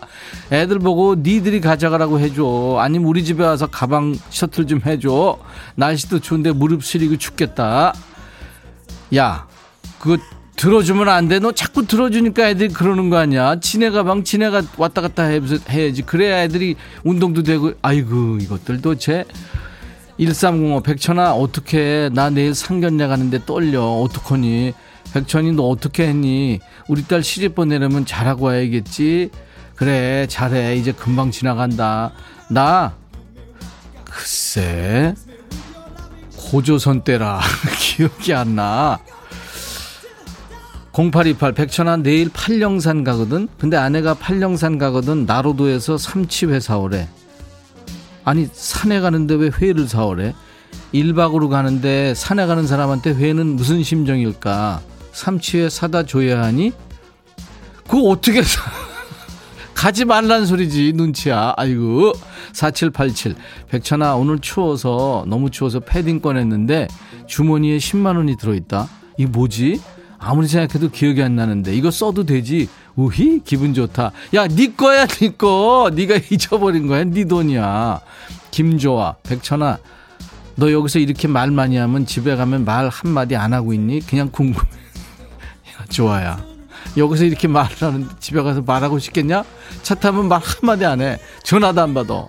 [0.53, 2.77] 애들 보고 니들이 가져가라고 해줘.
[2.81, 5.39] 아니면 우리 집에 와서 가방 셔틀 좀 해줘.
[5.77, 7.95] 날씨도 추운데 무릎 시리고 춥겠다.
[9.17, 9.47] 야,
[9.99, 10.19] 그거
[10.57, 11.39] 들어주면 안 돼.
[11.39, 13.59] 너 자꾸 들어주니까 애들이 그러는 거 아니야.
[13.59, 16.03] 지네 가방 지네가 왔다 갔다 해야지.
[16.03, 17.73] 그래야 애들이 운동도 되고.
[17.83, 18.95] 아이고 이것들도
[20.19, 24.75] 제1305 백천아 어떻게 나 내일 상견례 가는데 떨려 어떡하니
[25.15, 26.59] 백천이 너 어떻게 했니?
[26.89, 29.31] 우리 딸 시집 보내려면 잘하고 와야겠지?
[29.77, 30.75] 그래 잘해.
[30.77, 32.11] 이제 금방 지나간다.
[32.51, 32.97] 나
[34.11, 35.15] 글쎄
[36.37, 37.41] 고조선 때라.
[37.79, 38.99] 기억이 안 나.
[40.93, 43.49] 0828 백천아 내일 팔령산 가거든?
[43.59, 45.27] 근데 아내가 팔령산 가거든?
[45.27, 47.09] 나로도에서 삼치회 사오래.
[48.25, 50.35] 아니 산에 가는데 왜 회를 사오래?
[50.93, 54.83] 1박으로 가는데 산에 가는 사람한테 회는 무슨 심정일까
[55.15, 56.73] 삼치회 사다 줘야 하니?
[57.87, 58.61] 그거 어떻게 사
[59.75, 61.55] 가지 말란 소리지 눈치야.
[61.57, 62.13] 아이고.
[62.53, 63.35] 4787
[63.69, 66.89] 백천아 오늘 추워서 너무 추워서 패딩 꺼냈는데
[67.27, 68.89] 주머니에 10만원이 들어있다.
[69.19, 69.81] 이게 뭐지?
[70.19, 71.75] 아무리 생각해도 기억이 안 나는데.
[71.75, 72.69] 이거 써도 되지?
[72.97, 74.13] 우히 기분 좋다.
[74.33, 75.91] 야네 거야 네거.
[75.95, 78.01] 네가 잊어버린 거야 네 돈이야.
[78.51, 79.79] 김조아 백천아
[80.57, 84.01] 너 여기서 이렇게 말 많이 하면 집에 가면 말 한마디 안 하고 있니?
[84.01, 84.65] 그냥 궁금해.
[84.65, 84.84] 야
[85.89, 86.43] 좋아야
[86.97, 89.45] 여기서 이렇게 말을 하는데 집에 가서 말하고 싶겠냐
[89.83, 92.27] 차 타면 말 한마디 안 해 전화도 안 받아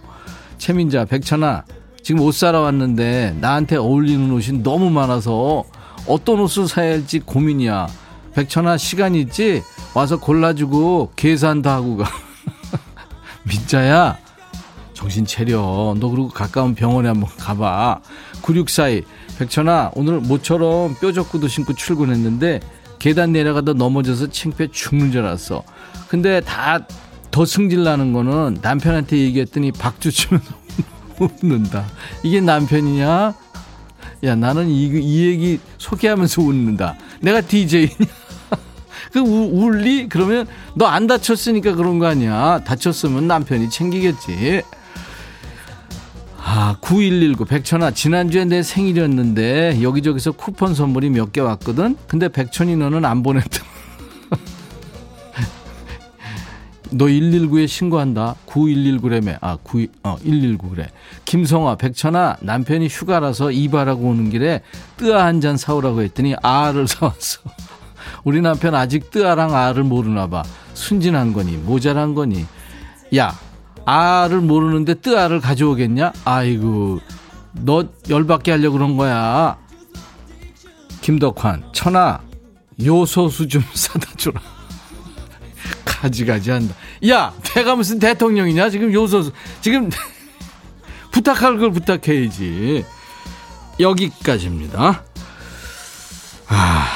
[0.58, 1.66] 최민자 백천아
[2.02, 5.64] 지금 옷 사러 왔는데 나한테 어울리는 옷이 너무 많아서
[6.08, 7.88] 어떤 옷을 사야 할지 고민이야.
[8.36, 9.64] 백천아 시간 있지?
[9.96, 12.06] 와서 골라주고 계산도 하고 가.
[13.44, 14.18] 민자야
[14.94, 15.96] 정신 차려.
[16.00, 18.02] 너 그리고 가까운 병원에 한번 가봐.
[18.44, 19.04] 9642
[19.40, 22.60] 백천아 오늘 모처럼 뾰족구도 신고 출근했는데
[23.06, 25.62] 계단 내려가다 넘어져서 창피해 죽는 줄 알았어.
[26.08, 26.80] 근데 다
[27.30, 30.42] 더 승질 나는 거는 남편한테 얘기했더니 박주 치면
[31.20, 31.86] 웃는다.
[32.24, 33.36] 이게 남편이냐?
[34.24, 36.96] 야 나는 이, 이 얘기 소개하면서 웃는다.
[37.20, 37.90] 내가 DJ냐?
[39.12, 40.08] 그 우, 울리?
[40.08, 42.62] 그러면 너 안 다쳤으니까 그런 거 아니야.
[42.66, 44.64] 다쳤으면 남편이 챙기겠지.
[46.48, 51.98] 아, 9119 백천아 지난주에 내 생일이었는데 여기저기서 쿠폰 선물이 몇 개 왔거든.
[52.08, 53.50] 근데 백천이 너는 안 보냈다.
[56.92, 58.36] 너 119에 신고한다.
[58.46, 59.40] 9119래매.
[59.42, 60.88] 아, 9, 어, 119 그래.
[61.26, 64.62] 김성아, 백천아, 남편이 휴가라서 이발하고 오는 길에
[64.98, 67.40] 뜨아 한 잔 사오라고 했더니 아를 사왔어.
[68.24, 70.44] 우리 남편 아직 뜨아랑 아를 모르나 봐.
[70.76, 72.46] 순진한 거니, 모자란 거니.
[73.18, 73.34] 야,
[73.86, 76.12] 아를 모르는데 뜨아를 가져오겠냐?
[76.26, 77.00] 아이고,
[77.54, 79.58] 너 열받게 하려고 그런 거야.
[81.02, 82.22] 김덕환, 천아,
[82.84, 84.42] 요소수 좀 사다 줘라.
[85.86, 86.76] 가지가지 한다.
[87.08, 88.70] 야, 내가 무슨 대통령이냐?
[88.70, 89.32] 지금 요소수.
[89.62, 89.90] 지금
[91.12, 92.86] 부탁할 걸 부탁해야지.
[93.80, 95.04] 여기까지입니다.
[96.48, 96.88] 아,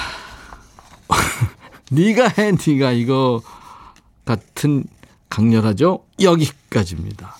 [1.92, 3.42] 네가 해, 네가 이거
[4.26, 4.84] 같은
[5.30, 6.04] 강렬하죠?
[6.22, 7.36] 여기 까지입니다.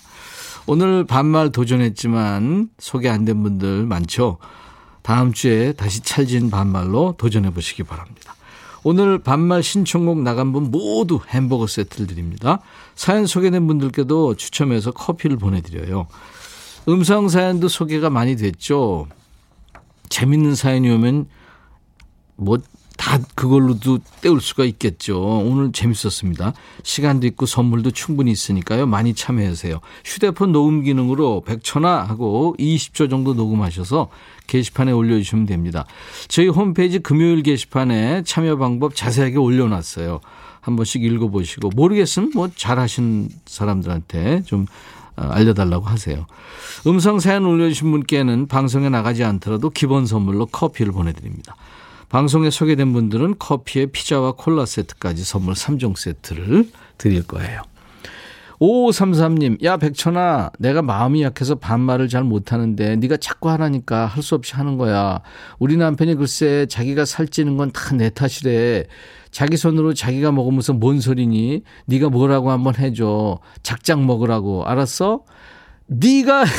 [0.66, 4.38] 오늘 반말 도전했지만 소개 안 된 분들 많죠?
[5.02, 8.34] 다음 주에 다시 찰진 반말로 도전해 보시기 바랍니다.
[8.82, 12.60] 오늘 반말 신청곡 나간 분 모두 햄버거 세트를 드립니다.
[12.94, 16.06] 사연 소개된 분들께도 추첨해서 커피를 보내드려요.
[16.88, 19.06] 음성 사연도 소개가 많이 됐죠.
[20.08, 21.26] 재밌는 사연이 오면
[22.36, 22.58] 뭐
[23.00, 25.18] 다 그걸로도 때울 수가 있겠죠.
[25.18, 26.52] 오늘 재밌었습니다.
[26.82, 28.84] 시간도 있고 선물도 충분히 있으니까요.
[28.84, 29.80] 많이 참여하세요.
[30.04, 34.10] 휴대폰 녹음 기능으로 100초나 하고 20초 정도 녹음하셔서
[34.46, 35.86] 게시판에 올려주시면 됩니다.
[36.28, 40.20] 저희 홈페이지 금요일 게시판에 참여 방법 자세하게 올려놨어요.
[40.60, 44.66] 한 번씩 읽어보시고 모르겠으면 뭐 잘하신 사람들한테 좀
[45.16, 46.26] 어, 알려달라고 하세요.
[46.86, 51.56] 음성 사연 올려주신 분께는 방송에 나가지 않더라도 기본 선물로 커피를 보내드립니다.
[52.10, 57.62] 방송에 소개된 분들은 커피에 피자와 콜라 세트까지 선물 3종 세트를 드릴 거예요.
[58.60, 64.54] 5533님, 야 백천아, 내가 마음이 약해서 반말을 잘 못하는데 네가 자꾸 하라니까 할 수 없이
[64.54, 65.20] 하는 거야.
[65.58, 68.84] 우리 남편이 글쎄 자기가 살찌는 건 다 내 탓이래.
[69.30, 71.62] 자기 손으로 자기가 먹으면서 뭔 소리니?
[71.86, 73.38] 네가 뭐라고 한번 해줘.
[73.62, 74.66] 작작 먹으라고.
[74.66, 75.22] 알았어?
[75.86, 76.50] 네가 해,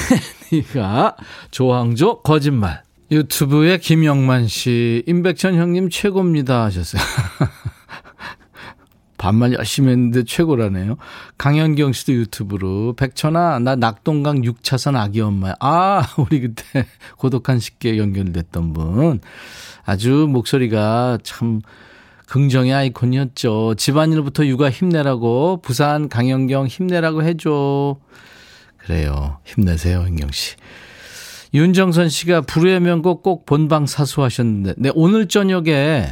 [0.74, 1.18] 네가.
[1.52, 2.82] 조항조 거짓말.
[3.12, 7.02] 유튜브에 김영만 씨, 임백천 형님 최고입니다 하셨어요.
[9.18, 10.98] 반말 열심히 했는데 최고라네요.
[11.38, 15.54] 강현경 씨도 유튜브로 백천아 나 낙동강 6차선 아기 엄마야.
[15.60, 16.88] 아 우리 그때
[17.18, 19.20] 고독한 식객 연결됐던 분.
[19.84, 21.62] 아주 목소리가 참
[22.26, 23.76] 긍정의 아이콘이었죠.
[23.76, 27.98] 집안일부터 육아 힘내라고 부산 강현경 힘내라고 해줘.
[28.78, 29.38] 그래요.
[29.44, 30.56] 힘내세요 현경 씨.
[31.54, 36.08] 윤정선 씨가 불후의 명곡 꼭 본방 사수하셨는데 네 오늘 저녁에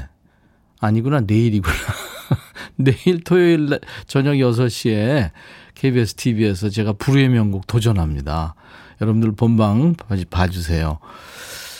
[0.80, 1.76] 아니구나 내일이구나.
[2.76, 5.32] 내일 토요일 저녁 6시에
[5.76, 8.56] KBS TV에서 제가 불후의 명곡 도전합니다.
[9.02, 9.96] 여러분들 본방
[10.30, 11.00] 봐주세요.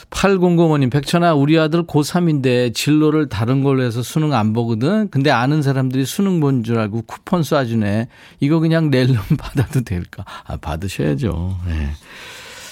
[0.10, 5.08] 8005님, 백천아, 우리 아들 고3인데 진로를 다른 걸로 해서 수능 안 보거든?
[5.10, 8.08] 근데 아는 사람들이 수능 본 줄 알고 쿠폰 쏴주네.
[8.40, 10.26] 이거 그냥 낼름 받아도 될까?
[10.46, 11.60] 아, 받으셔야죠.
[11.68, 11.92] 네.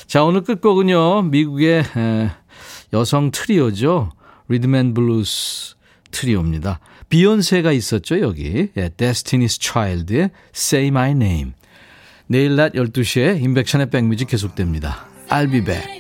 [0.08, 1.84] 자, 오늘 끝곡은요, 미국의
[2.94, 4.10] 여성 트리오죠.
[4.48, 5.76] 리듬 앤 블루스
[6.12, 6.80] 트리오입니다.
[7.10, 8.70] 비욘세가 있었죠, 여기.
[8.78, 11.52] 예, Destiny's Child의 Say My Name.
[12.28, 15.06] 내일 낮 12시에 임백천의 백뮤직 계속됩니다.
[15.28, 15.97] I'll be back.